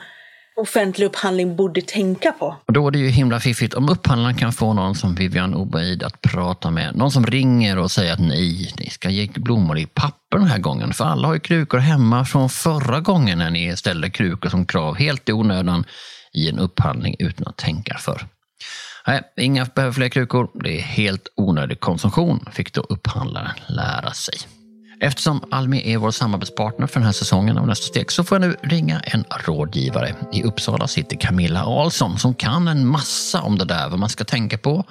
offentlig 0.56 1.06
upphandling 1.06 1.56
borde 1.56 1.80
tänka 1.80 2.32
på. 2.32 2.56
Och 2.66 2.72
då 2.72 2.86
är 2.86 2.90
det 2.90 2.98
ju 2.98 3.08
himla 3.08 3.40
fiffigt 3.40 3.74
om 3.74 3.88
upphandlaren 3.88 4.36
kan 4.36 4.52
få 4.52 4.72
någon 4.72 4.94
som 4.94 5.14
Vivian 5.14 5.54
Obaid 5.54 6.02
att 6.02 6.20
prata 6.20 6.70
med. 6.70 6.96
Någon 6.96 7.10
som 7.10 7.26
ringer 7.26 7.78
och 7.78 7.90
säger 7.90 8.12
att 8.12 8.20
nej, 8.20 8.74
ni 8.78 8.90
ska 8.90 9.10
ge 9.10 9.28
blommor 9.34 9.78
i 9.78 9.86
papper 9.86 10.38
den 10.38 10.46
här 10.46 10.58
gången. 10.58 10.92
För 10.92 11.04
alla 11.04 11.26
har 11.28 11.34
ju 11.34 11.40
krukor 11.40 11.78
hemma 11.78 12.24
från 12.24 12.48
förra 12.48 13.00
gången 13.00 13.38
när 13.38 13.50
ni 13.50 13.76
ställde 13.76 14.10
krukor 14.10 14.48
som 14.48 14.66
krav 14.66 14.96
helt 14.96 15.28
i 15.28 15.32
onödan 15.32 15.84
i 16.32 16.48
en 16.48 16.58
upphandling 16.58 17.16
utan 17.18 17.46
att 17.46 17.56
tänka 17.56 17.98
för. 17.98 18.26
Nej, 19.06 19.20
inga 19.36 19.64
behöver 19.64 19.92
fler 19.92 20.08
krukor. 20.08 20.50
Det 20.54 20.78
är 20.78 20.82
helt 20.82 21.28
onödig 21.36 21.80
konsumtion, 21.80 22.48
fick 22.52 22.72
då 22.72 22.80
upphandlaren 22.80 23.54
lära 23.66 24.10
sig. 24.10 24.34
Eftersom 25.04 25.40
Almi 25.50 25.92
är 25.94 25.98
vår 25.98 26.10
samarbetspartner 26.10 26.86
för 26.86 27.00
den 27.00 27.06
här 27.06 27.12
säsongen 27.12 27.58
av 27.58 27.66
Nästa 27.66 27.86
steg 27.86 28.10
så 28.12 28.24
får 28.24 28.34
jag 28.40 28.48
nu 28.48 28.56
ringa 28.62 29.00
en 29.14 29.24
rådgivare. 29.46 30.08
I 30.32 30.42
Uppsala 30.42 30.86
sitter 30.86 31.16
Camilla 31.16 31.64
Ahlsson 31.64 32.18
som 32.18 32.34
kan 32.34 32.68
en 32.68 32.86
massa 32.86 33.42
om 33.42 33.58
det 33.58 33.64
där, 33.64 33.88
vad 33.90 33.98
man 33.98 34.08
ska 34.08 34.24
tänka 34.24 34.58
på 34.58 34.84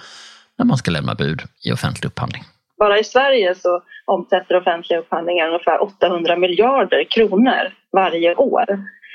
när 0.58 0.66
man 0.66 0.78
ska 0.78 0.92
lämna 0.92 1.16
bud 1.16 1.42
i 1.66 1.72
offentlig 1.72 2.08
upphandling. 2.08 2.44
Bara 2.80 3.00
i 3.00 3.04
Sverige 3.04 3.56
så 3.56 3.82
omsätter 4.06 4.56
offentliga 4.56 5.00
upphandlingar 5.00 5.48
ungefär 5.48 5.84
800 5.84 6.36
miljarder 6.36 7.04
kronor 7.10 7.64
varje 7.92 8.36
år. 8.36 8.66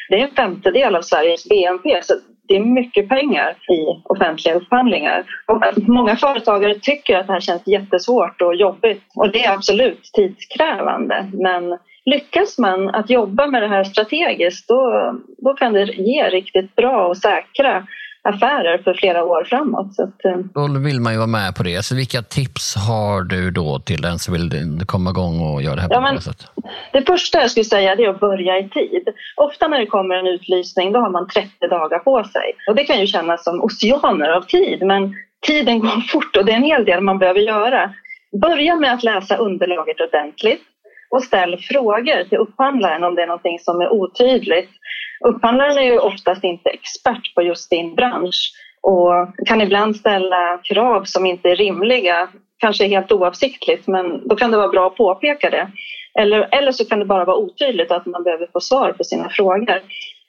Det 0.09 0.21
är 0.21 0.29
en 0.29 0.35
femtedel 0.35 0.97
av 0.97 1.03
Sveriges 1.03 1.49
BNP, 1.49 2.03
så 2.03 2.15
det 2.49 2.57
är 2.57 2.61
mycket 2.61 3.09
pengar 3.09 3.51
i 3.51 4.03
offentliga 4.05 4.55
upphandlingar. 4.55 5.25
Och 5.47 5.63
många 5.89 6.17
företagare 6.17 6.75
tycker 6.75 7.19
att 7.19 7.27
det 7.27 7.33
här 7.33 7.41
känns 7.41 7.67
jättesvårt 7.67 8.43
och 8.43 8.55
jobbigt 8.55 9.03
och 9.15 9.33
det 9.33 9.45
är 9.45 9.53
absolut 9.53 10.11
tidskrävande. 10.13 11.31
Men 11.33 11.79
lyckas 12.05 12.59
man 12.59 12.89
att 12.89 13.11
jobba 13.11 13.47
med 13.47 13.63
det 13.63 13.69
här 13.69 13.85
strategiskt 13.85 14.69
då, 14.69 15.15
då 15.39 15.55
kan 15.55 15.73
det 15.73 15.85
ge 15.85 16.29
riktigt 16.29 16.77
bra 16.77 17.07
och 17.07 17.17
säkra 17.17 17.87
affärer 18.29 18.79
för 18.85 18.95
flera 18.95 19.25
år 19.25 19.45
framåt. 19.45 19.95
Så 19.95 20.03
att, 20.03 20.25
eh, 20.25 20.37
Då 20.55 20.79
vill 20.79 21.01
man 21.01 21.13
ju 21.13 21.19
vara 21.19 21.27
med 21.27 21.55
på 21.57 21.63
det. 21.63 21.85
Så 21.85 21.95
vilka 21.95 22.23
tips 22.23 22.75
har 22.89 23.23
du 23.23 23.51
då 23.51 23.79
till 23.79 24.01
den 24.03 24.19
som 24.19 24.35
vill 24.35 24.51
komma 24.87 25.11
igång 25.11 25.41
och 25.41 25.63
göra 25.63 25.75
det 25.75 25.81
här 25.83 25.89
på 25.89 25.95
Ja, 25.95 26.01
men- 26.01 26.21
sätt? 26.21 26.47
Det 26.93 27.03
första 27.07 27.41
jag 27.41 27.51
skulle 27.51 27.65
säga 27.65 27.93
är 27.93 28.09
att 28.09 28.21
börja 28.21 28.59
i 28.59 28.69
tid. 28.69 29.09
Ofta 29.37 29.69
när 29.69 29.79
det 29.79 29.87
kommer 29.87 30.15
en 30.15 30.27
utlysning 30.27 30.93
då 30.93 30.99
har 31.01 31.11
man 31.11 31.29
30 31.29 31.69
dagar 31.69 31.99
på 31.99 32.25
sig. 32.25 32.53
Och 32.69 32.75
det 32.75 32.85
kan 32.85 33.01
ju 33.01 33.07
kännas 33.07 33.45
som 33.45 33.63
oceaner 33.63 34.29
av 34.29 34.43
tid 34.43 34.87
men 34.87 35.15
tiden 35.47 35.79
går 35.81 36.01
fort 36.13 36.37
och 36.37 36.45
det 36.45 36.53
är 36.53 36.57
en 36.57 36.63
hel 36.63 36.85
del 36.85 37.01
man 37.01 37.19
behöver 37.19 37.41
göra. 37.41 37.95
Börja 38.43 38.77
med 38.77 38.93
att 38.93 39.03
läsa 39.03 39.37
underlaget 39.37 40.01
ordentligt 40.01 40.63
och 41.11 41.23
ställ 41.23 41.57
frågor 41.59 42.29
till 42.29 42.39
upphandlaren 42.39 43.05
om 43.05 43.15
det 43.15 43.23
är 43.23 43.27
någonting 43.27 43.59
som 43.59 43.81
är 43.81 43.93
otydligt. 43.93 44.71
Upphandlaren 45.25 45.79
är 45.79 45.83
ju 45.83 45.99
oftast 45.99 46.45
inte 46.45 46.71
expert 46.71 47.35
på 47.35 47.43
just 47.43 47.71
din 47.71 47.95
bransch 47.95 48.53
och 48.83 49.47
kan 49.47 49.61
ibland 49.61 49.97
ställa 49.97 50.59
krav 50.65 51.05
som 51.05 51.27
inte 51.27 51.49
är 51.49 51.57
rimliga, 51.57 52.29
kanske 52.59 52.87
helt 52.87 53.13
oavsiktligt, 53.13 53.87
men 53.87 54.29
då 54.29 54.37
kan 54.37 54.51
det 54.51 54.57
vara 54.57 54.69
bra 54.69 54.87
att 54.87 54.97
påpeka 54.97 55.51
det. 55.51 55.71
Eller, 56.19 56.49
eller 56.53 56.73
så 56.73 56.85
kan 56.85 56.99
det 56.99 57.05
bara 57.05 57.25
vara 57.25 57.37
otydligt 57.37 57.91
att 57.91 58.07
man 58.07 58.23
behöver 58.23 58.49
få 58.53 58.61
svar 58.61 58.93
på 58.93 59.05
sina 59.05 59.29
frågor. 59.29 59.83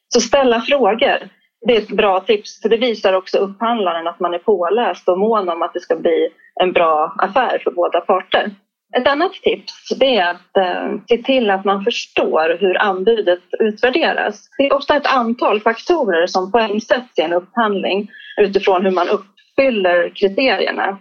Så 0.09 0.21
ställa 0.21 0.61
frågor, 0.61 1.29
det 1.67 1.75
är 1.75 1.81
ett 1.81 1.97
bra 1.97 2.19
tips, 2.19 2.61
för 2.61 2.69
det 2.69 2.77
visar 2.77 3.13
också 3.13 3.37
upphandlaren 3.37 4.07
att 4.07 4.19
man 4.19 4.33
är 4.33 4.39
påläst 4.39 5.09
och 5.09 5.19
mån 5.19 5.49
om 5.49 5.61
att 5.61 5.73
det 5.73 5.79
ska 5.79 5.95
bli 5.95 6.29
en 6.61 6.73
bra 6.73 7.15
affär 7.17 7.61
för 7.63 7.71
båda 7.71 8.01
parter. 8.01 8.51
Ett 8.95 9.07
annat 9.07 9.33
tips 9.33 9.89
det 9.99 10.17
är 10.17 10.31
att 10.31 10.57
eh, 10.57 11.01
se 11.07 11.23
till 11.23 11.49
att 11.49 11.65
man 11.65 11.83
förstår 11.83 12.57
hur 12.59 12.81
anbudet 12.81 13.39
utvärderas. 13.59 14.49
Det 14.57 14.63
är 14.63 14.75
ofta 14.75 14.95
ett 14.95 15.07
antal 15.07 15.61
faktorer 15.61 16.27
som 16.27 16.51
poängsätts 16.51 17.19
i 17.19 17.21
en 17.21 17.33
upphandling 17.33 18.09
utifrån 18.41 18.85
hur 18.85 18.91
man 18.91 19.07
uppfyller 19.09 20.09
kriterierna. 20.15 20.97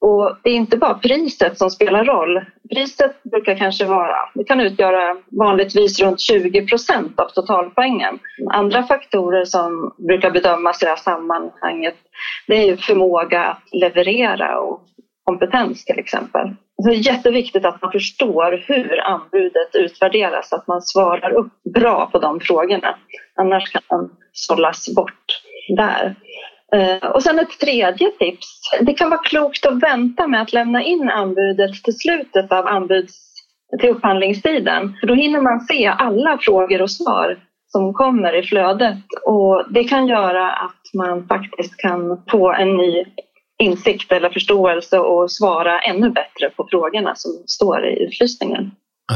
Och 0.00 0.36
det 0.42 0.50
är 0.50 0.54
inte 0.54 0.76
bara 0.76 0.94
priset 0.94 1.58
som 1.58 1.70
spelar 1.70 2.04
roll. 2.04 2.44
Priset 2.74 3.22
brukar 3.22 3.54
kanske 3.54 3.84
vara, 3.84 4.16
det 4.34 4.44
kan 4.44 4.60
utgöra 4.60 5.16
vanligtvis 5.30 6.00
runt 6.00 6.20
20 6.20 6.66
procent 6.66 7.20
av 7.20 7.28
totalpoängen. 7.28 8.18
Andra 8.52 8.82
faktorer 8.82 9.44
som 9.44 9.94
brukar 10.08 10.30
bedömas 10.30 10.82
i 10.82 10.84
det 10.84 10.90
här 10.90 10.96
sammanhanget 10.96 11.96
det 12.46 12.68
är 12.68 12.76
förmåga 12.76 13.44
att 13.44 13.62
leverera 13.72 14.60
och 14.60 14.82
kompetens 15.24 15.84
till 15.84 15.98
exempel. 15.98 16.54
Så 16.82 16.88
det 16.88 16.94
är 16.96 17.12
jätteviktigt 17.12 17.64
att 17.64 17.82
man 17.82 17.92
förstår 17.92 18.64
hur 18.66 19.00
anbudet 19.00 19.74
utvärderas, 19.74 20.52
att 20.52 20.66
man 20.66 20.82
svarar 20.82 21.30
upp 21.30 21.52
bra 21.74 22.08
på 22.12 22.18
de 22.18 22.40
frågorna. 22.40 22.96
Annars 23.36 23.72
kan 23.72 23.82
man 23.90 24.10
sållas 24.32 24.94
bort 24.94 25.40
där. 25.76 26.14
Eh, 26.72 27.10
och 27.10 27.22
sen 27.22 27.38
ett 27.38 27.60
tredje 27.60 28.10
tips. 28.10 28.46
Det 28.80 28.94
kan 28.94 29.10
vara 29.10 29.22
klokt 29.22 29.66
att 29.66 29.82
vänta 29.82 30.26
med 30.26 30.42
att 30.42 30.52
lämna 30.52 30.82
in 30.82 31.10
anbudet 31.10 31.84
till 31.84 31.98
slutet 31.98 32.52
av 32.52 32.66
anbuds 32.66 33.34
till 33.80 33.90
upphandlingstiden. 33.90 34.96
För 35.00 35.06
då 35.06 35.14
hinner 35.14 35.40
man 35.40 35.60
se 35.60 35.86
alla 35.86 36.38
frågor 36.40 36.82
och 36.82 36.90
svar 36.90 37.38
som 37.66 37.94
kommer 37.94 38.36
i 38.36 38.42
flödet 38.42 39.04
och 39.26 39.72
det 39.72 39.84
kan 39.84 40.06
göra 40.06 40.50
att 40.50 40.94
man 40.94 41.26
faktiskt 41.26 41.76
kan 41.76 42.22
få 42.30 42.52
en 42.52 42.76
ny 42.76 43.04
insikt 43.62 44.12
eller 44.12 44.30
förståelse 44.30 44.98
och 44.98 45.30
svara 45.30 45.80
ännu 45.80 46.10
bättre 46.10 46.50
på 46.56 46.66
frågorna 46.70 47.14
som 47.14 47.30
står 47.46 47.86
i 47.86 48.02
utlysningen. 48.04 48.70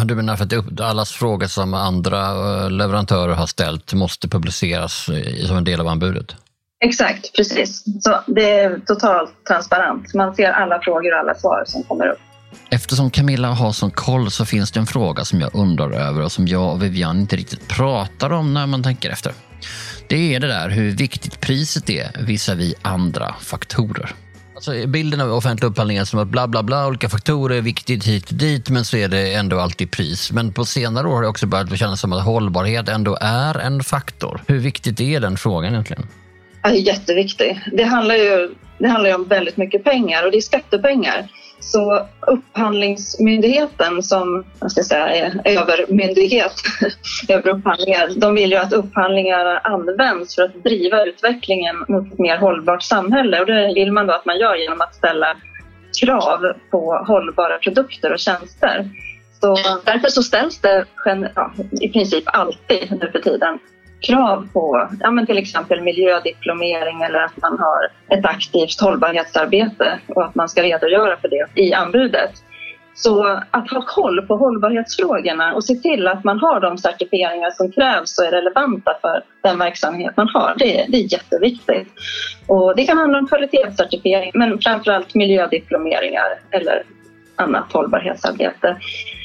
Du 0.05 0.15
menar 0.15 0.37
för 0.37 0.45
att 0.45 0.81
allas 0.81 1.13
frågor 1.13 1.47
som 1.47 1.75
andra 1.75 2.21
eh, 2.21 2.71
leverantörer 2.71 3.35
har 3.35 3.47
ställt 3.47 3.93
måste 3.93 4.29
publiceras 4.29 5.09
som 5.47 5.57
en 5.57 5.65
del 5.65 5.81
av 5.81 5.89
anbudet? 5.89 6.37
Exakt, 6.85 7.37
precis. 7.37 7.85
Så 8.01 8.21
det 8.27 8.51
är 8.51 8.79
totalt 8.87 9.45
transparent. 9.49 10.15
Man 10.15 10.35
ser 10.35 10.53
alla 10.53 10.81
frågor 10.81 11.13
och 11.13 11.19
alla 11.19 11.35
svar 11.35 11.65
som 11.67 11.83
kommer 11.83 12.09
upp. 12.09 12.19
Eftersom 12.71 13.11
Camilla 13.11 13.49
har 13.49 13.73
sån 13.73 13.91
koll 13.91 14.31
så 14.31 14.45
finns 14.45 14.71
det 14.71 14.81
en 14.81 14.87
fråga 14.87 15.25
som 15.25 15.41
jag 15.41 15.55
undrar 15.55 15.91
över 15.91 16.23
och 16.23 16.33
som 16.33 16.47
jag 16.47 16.73
och 16.73 16.83
Vivian 16.83 17.21
inte 17.21 17.37
riktigt 17.37 17.69
pratar 17.69 18.33
om 18.33 18.55
när 18.55 18.67
man 18.67 18.83
tänker 18.83 19.11
efter. 19.11 19.33
Det 20.09 20.35
är 20.35 20.41
det 20.41 20.47
där 20.47 20.69
hur 20.69 20.91
viktigt 20.91 21.41
priset 21.41 21.91
är 21.91 22.23
visavi 22.23 22.75
andra 22.83 23.35
faktorer. 23.41 24.15
Alltså 24.59 24.87
bilden 24.87 25.21
av 25.21 25.33
offentlig 25.33 25.69
upphandling 25.69 25.97
är 25.97 26.05
som 26.05 26.21
att 26.21 26.29
bla 26.29 26.49
bla 26.49 26.63
bla, 26.63 26.87
olika 26.87 27.09
faktorer 27.09 27.57
är 27.57 27.61
viktigt 27.61 28.05
hit 28.05 28.31
och 28.31 28.35
dit 28.35 28.71
men 28.71 28.85
så 28.85 28.97
är 28.97 29.09
det 29.09 29.35
ändå 29.35 29.61
alltid 29.61 29.91
pris. 29.91 30.33
Men 30.33 30.53
på 30.53 30.65
senare 30.65 31.09
år 31.09 31.15
har 31.15 31.23
det 31.23 31.29
också 31.29 31.47
börjat 31.47 31.79
kännas 31.79 32.01
som 32.01 32.13
att 32.13 32.25
hållbarhet 32.25 32.89
ändå 32.89 33.19
är 33.21 33.59
en 33.59 33.83
faktor. 33.83 34.41
Hur 34.47 34.59
viktigt 34.59 35.01
är 35.01 35.21
den 35.21 35.37
frågan 35.37 35.73
egentligen? 35.73 36.07
Ja, 36.63 36.71
jätteviktig. 36.71 37.61
Det 37.73 37.85
handlar 37.85 38.15
ju 38.15 38.55
det 38.79 38.89
handlar 38.89 39.11
ju 39.11 39.17
om 39.17 39.25
väldigt 39.25 39.57
mycket 39.57 39.85
pengar 39.85 40.25
och 40.25 40.31
det 40.31 40.37
är 40.37 40.43
skattepengar. 40.43 41.29
Så 41.61 42.07
Upphandlingsmyndigheten 42.21 44.03
som 44.03 44.45
jag 44.61 44.71
ska 44.71 44.83
säga, 44.83 45.09
är 45.09 45.41
övermyndighet 45.45 46.53
över 47.29 47.51
upphandlingar, 47.51 48.21
de 48.21 48.35
vill 48.35 48.51
ju 48.51 48.57
att 48.57 48.73
upphandlingar 48.73 49.61
används 49.65 50.35
för 50.35 50.43
att 50.43 50.65
driva 50.65 51.05
utvecklingen 51.05 51.77
mot 51.89 52.13
ett 52.13 52.19
mer 52.19 52.37
hållbart 52.37 52.83
samhälle 52.83 53.41
och 53.41 53.47
det 53.47 53.73
vill 53.75 53.93
man 53.93 54.07
då 54.07 54.15
att 54.15 54.25
man 54.25 54.39
gör 54.39 54.57
genom 54.57 54.81
att 54.81 54.95
ställa 54.95 55.37
krav 56.01 56.53
på 56.71 57.05
hållbara 57.07 57.59
produkter 57.59 58.13
och 58.13 58.19
tjänster. 58.19 58.91
Så 59.41 59.57
därför 59.85 60.09
så 60.09 60.23
ställs 60.23 60.61
det 60.61 60.85
ja, 61.35 61.53
i 61.81 61.89
princip 61.89 62.25
alltid 62.27 62.91
nu 63.01 63.11
för 63.13 63.19
tiden 63.19 63.59
krav 64.01 64.49
på 64.53 64.89
ja, 65.01 65.11
men 65.11 65.27
till 65.27 65.39
exempel 65.39 65.81
miljödiplomering 65.81 67.03
eller 67.03 67.19
att 67.19 67.37
man 67.37 67.59
har 67.59 68.17
ett 68.19 68.27
aktivt 68.27 68.81
hållbarhetsarbete 68.81 69.99
och 70.07 70.25
att 70.25 70.35
man 70.35 70.49
ska 70.49 70.63
redogöra 70.63 71.17
för 71.17 71.29
det 71.29 71.63
i 71.63 71.73
anbudet. 71.73 72.31
Så 72.95 73.41
att 73.51 73.71
ha 73.71 73.83
koll 73.87 74.27
på 74.27 74.37
hållbarhetsfrågorna 74.37 75.55
och 75.55 75.65
se 75.65 75.75
till 75.75 76.09
att 76.09 76.25
man 76.25 76.39
har 76.39 76.61
de 76.61 76.79
certifieringar 76.79 77.51
som 77.51 77.73
krävs 77.73 78.19
och 78.19 78.25
är 78.25 78.31
relevanta 78.31 78.99
för 79.01 79.23
den 79.43 79.59
verksamhet 79.59 80.17
man 80.17 80.29
har, 80.29 80.55
det, 80.59 80.87
det 80.89 80.97
är 80.97 81.13
jätteviktigt. 81.13 81.89
Och 82.47 82.77
det 82.77 82.85
kan 82.85 82.99
handla 82.99 83.19
om 83.19 83.27
kvalitetscertifiering 83.27 84.31
men 84.35 84.59
framförallt 84.59 85.15
miljödiplomeringar 85.15 86.39
eller 86.51 86.83
annat 87.39 87.73
hållbarhetsarbete. 87.73 88.77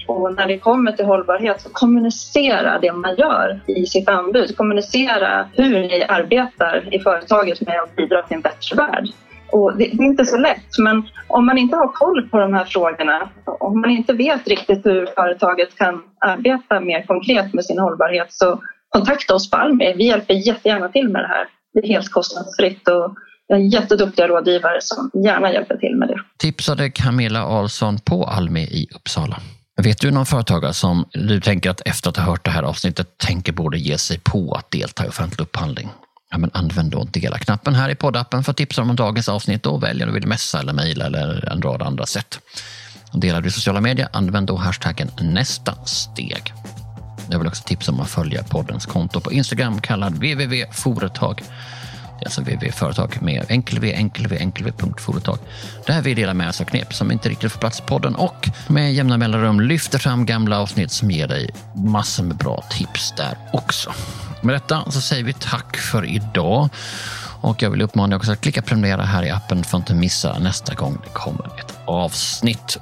Och 0.08 0.34
när 0.34 0.48
det 0.48 0.60
kommer 0.60 0.92
till 0.92 1.06
hållbarhet, 1.06 1.62
så 1.62 1.70
kommunicera 1.70 2.80
det 2.80 2.94
man 2.94 3.16
gör 3.16 3.60
i 3.68 3.86
sitt 3.86 4.10
anbud. 4.10 4.58
Kommunicera 4.58 5.48
hur 5.54 5.80
ni 5.80 6.06
arbetar 6.08 6.96
i 6.96 7.00
företaget 7.00 7.62
med 7.62 7.80
att 7.80 7.96
bidra 7.96 8.22
till 8.24 8.36
en 8.36 8.42
bättre 8.42 8.76
värld. 8.76 9.08
Och 9.52 9.78
det, 9.78 9.86
är 9.86 10.02
inte 10.02 10.26
så 10.26 10.38
lätt, 10.38 10.78
men 10.80 11.04
om 11.28 11.46
man 11.46 11.58
inte 11.58 11.76
har 11.76 11.88
koll 11.88 12.30
på 12.30 12.38
de 12.38 12.54
här 12.54 12.66
frågorna, 12.66 13.30
om 13.46 13.82
man 13.82 13.90
inte 13.90 14.14
vet 14.14 14.48
riktigt 14.48 14.86
hur 14.86 15.06
företaget 15.06 15.78
kan 15.78 16.04
arbeta 16.20 16.80
mer 16.80 17.04
konkret 17.04 17.54
med 17.54 17.66
sin 17.66 17.80
hållbarhet, 17.80 18.28
så 18.34 18.60
kontakta 18.90 19.36
oss 19.36 19.50
på 19.50 19.58
Almi. 19.58 19.94
Vi 19.98 20.08
hjälper 20.08 20.34
jättegärna 20.34 20.90
till 20.90 21.10
med 21.10 21.24
det 21.24 21.28
här. 21.28 21.48
Det 21.74 21.80
är 21.80 21.88
helt 21.88 22.12
kostnadsfritt 22.12 22.88
och 22.88 23.16
jag 23.48 23.56
har 23.56 23.64
jätteduktiga 23.64 24.28
rådgivare 24.28 24.82
som 24.82 25.12
gärna 25.24 25.54
hjälper 25.54 25.78
till 25.78 25.96
med 25.96 26.08
det. 26.08 26.20
tipsade 26.38 26.90
Camilla 26.90 27.44
Ahlsson 27.44 28.00
på 28.00 28.26
Almi 28.26 28.62
i 28.62 28.88
Uppsala. 28.96 29.40
Vet 29.82 30.02
du 30.02 30.12
någon 30.12 30.26
företagare 30.26 30.74
som 30.74 31.06
du 31.14 31.42
tänker 31.42 31.70
att 31.70 31.82
efter 31.86 32.10
att 32.10 32.18
ha 32.18 32.24
hört 32.24 32.46
det 32.46 32.52
här 32.52 32.64
avsnittet 32.64 33.18
tänker 33.18 33.54
borde 33.54 33.78
ge 33.78 33.98
sig 33.98 34.20
på 34.20 34.54
att 34.54 34.72
delta 34.72 35.06
i 35.06 35.10
offentlig 35.10 35.42
upphandling? 35.42 35.90
Ja, 36.32 36.38
men 36.38 36.50
använd 36.54 36.92
då 36.92 37.04
dela-knappen 37.04 37.76
här 37.76 37.90
i 37.90 37.96
poddappen 37.96 38.44
för 38.44 38.52
att 38.52 38.58
tipsa 38.58 38.82
om 38.82 38.96
dagens 38.96 39.30
avsnitt 39.30 39.66
och 39.66 39.84
välj 39.84 40.04
om 40.04 40.08
du 40.08 40.14
vill 40.14 40.28
messa 40.28 40.60
eller 40.60 40.74
mejla 40.74 41.06
eller 41.06 41.50
en 41.52 41.62
rad 41.62 41.82
andra 41.82 42.06
sätt. 42.06 42.40
Delar 43.14 43.42
du 43.42 43.48
i 43.48 43.52
sociala 43.52 43.82
medier, 43.82 44.08
använd 44.14 44.48
då 44.48 44.56
hashtaggen 44.56 45.10
nästa 45.22 45.86
steg. 45.86 46.54
Jag 47.30 47.40
vill 47.40 47.48
också 47.48 47.64
tipsa 47.64 47.92
om 47.92 48.00
att 48.00 48.10
följa 48.10 48.44
poddens 48.44 48.86
konto 48.86 49.20
på 49.20 49.32
Instagram 49.32 49.82
kallad 49.82 50.14
www.foretag. 50.14 51.44
Alltså 52.26 52.42
www-företag 52.42 53.18
med 53.22 53.46
enkel 53.50 53.80
v, 53.80 53.94
enkel 53.94 54.28
v, 54.28 54.38
enkel 54.40 54.72
Där 55.88 56.02
vi 56.02 56.14
delar 56.14 56.34
med 56.34 56.50
oss 56.50 56.62
av 56.62 56.66
knep 56.66 56.94
som 56.94 57.12
inte 57.12 57.30
riktigt 57.30 57.52
får 57.52 57.60
plats 57.60 57.80
i 57.80 57.84
podden 57.84 58.16
och 58.16 58.50
med 58.68 58.94
jämna 58.94 59.18
mellanrum 59.18 59.60
lyfter 59.60 60.00
fram 60.00 60.26
gamla 60.26 60.60
avsnitt 60.60 60.92
som 60.92 61.12
ger 61.12 61.28
dig 61.28 61.50
massor 61.76 62.24
med 62.24 62.38
bra 62.38 62.64
tips 62.70 63.14
där 63.18 63.38
också. 63.54 63.94
Med 64.42 64.56
detta 64.56 64.92
så 64.92 65.02
säger 65.02 65.24
vi 65.24 65.34
tack 65.34 65.78
för 65.78 66.06
idag. 66.06 66.70
Och 67.44 67.62
jag 67.62 67.70
vill 67.70 67.82
uppmana 67.82 68.08
dig 68.08 68.18
också 68.18 68.32
att 68.32 68.42
klicka 68.42 68.62
prenumerera 68.62 69.04
här 69.04 69.24
i 69.24 69.30
appen 69.30 69.64
för 69.64 69.78
att 69.78 69.82
inte 69.82 69.94
missa 69.94 70.40
nästa 70.40 70.74
gång 70.74 70.98
det 71.04 71.10
kommer 71.14 71.46
ett 71.60 71.78
avsnitt. 71.86 72.78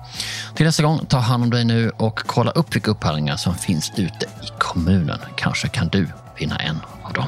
Till 0.56 0.66
nästa 0.66 0.84
gång, 0.84 1.06
ta 1.06 1.18
hand 1.18 1.44
om 1.44 1.50
dig 1.50 1.66
nu 1.66 1.92
och 1.98 2.20
kolla 2.26 2.52
upp 2.52 2.76
vilka 2.76 2.92
upphandlingar 2.92 3.38
som 3.38 3.56
finns 3.56 3.92
ute 3.98 4.26
i 4.26 4.48
kommunen. 4.60 5.20
Kanske 5.36 5.68
kan 5.68 5.88
du 5.88 6.08
vinna 6.38 6.58
en 6.58 6.80
av 7.04 7.14
dem. 7.14 7.28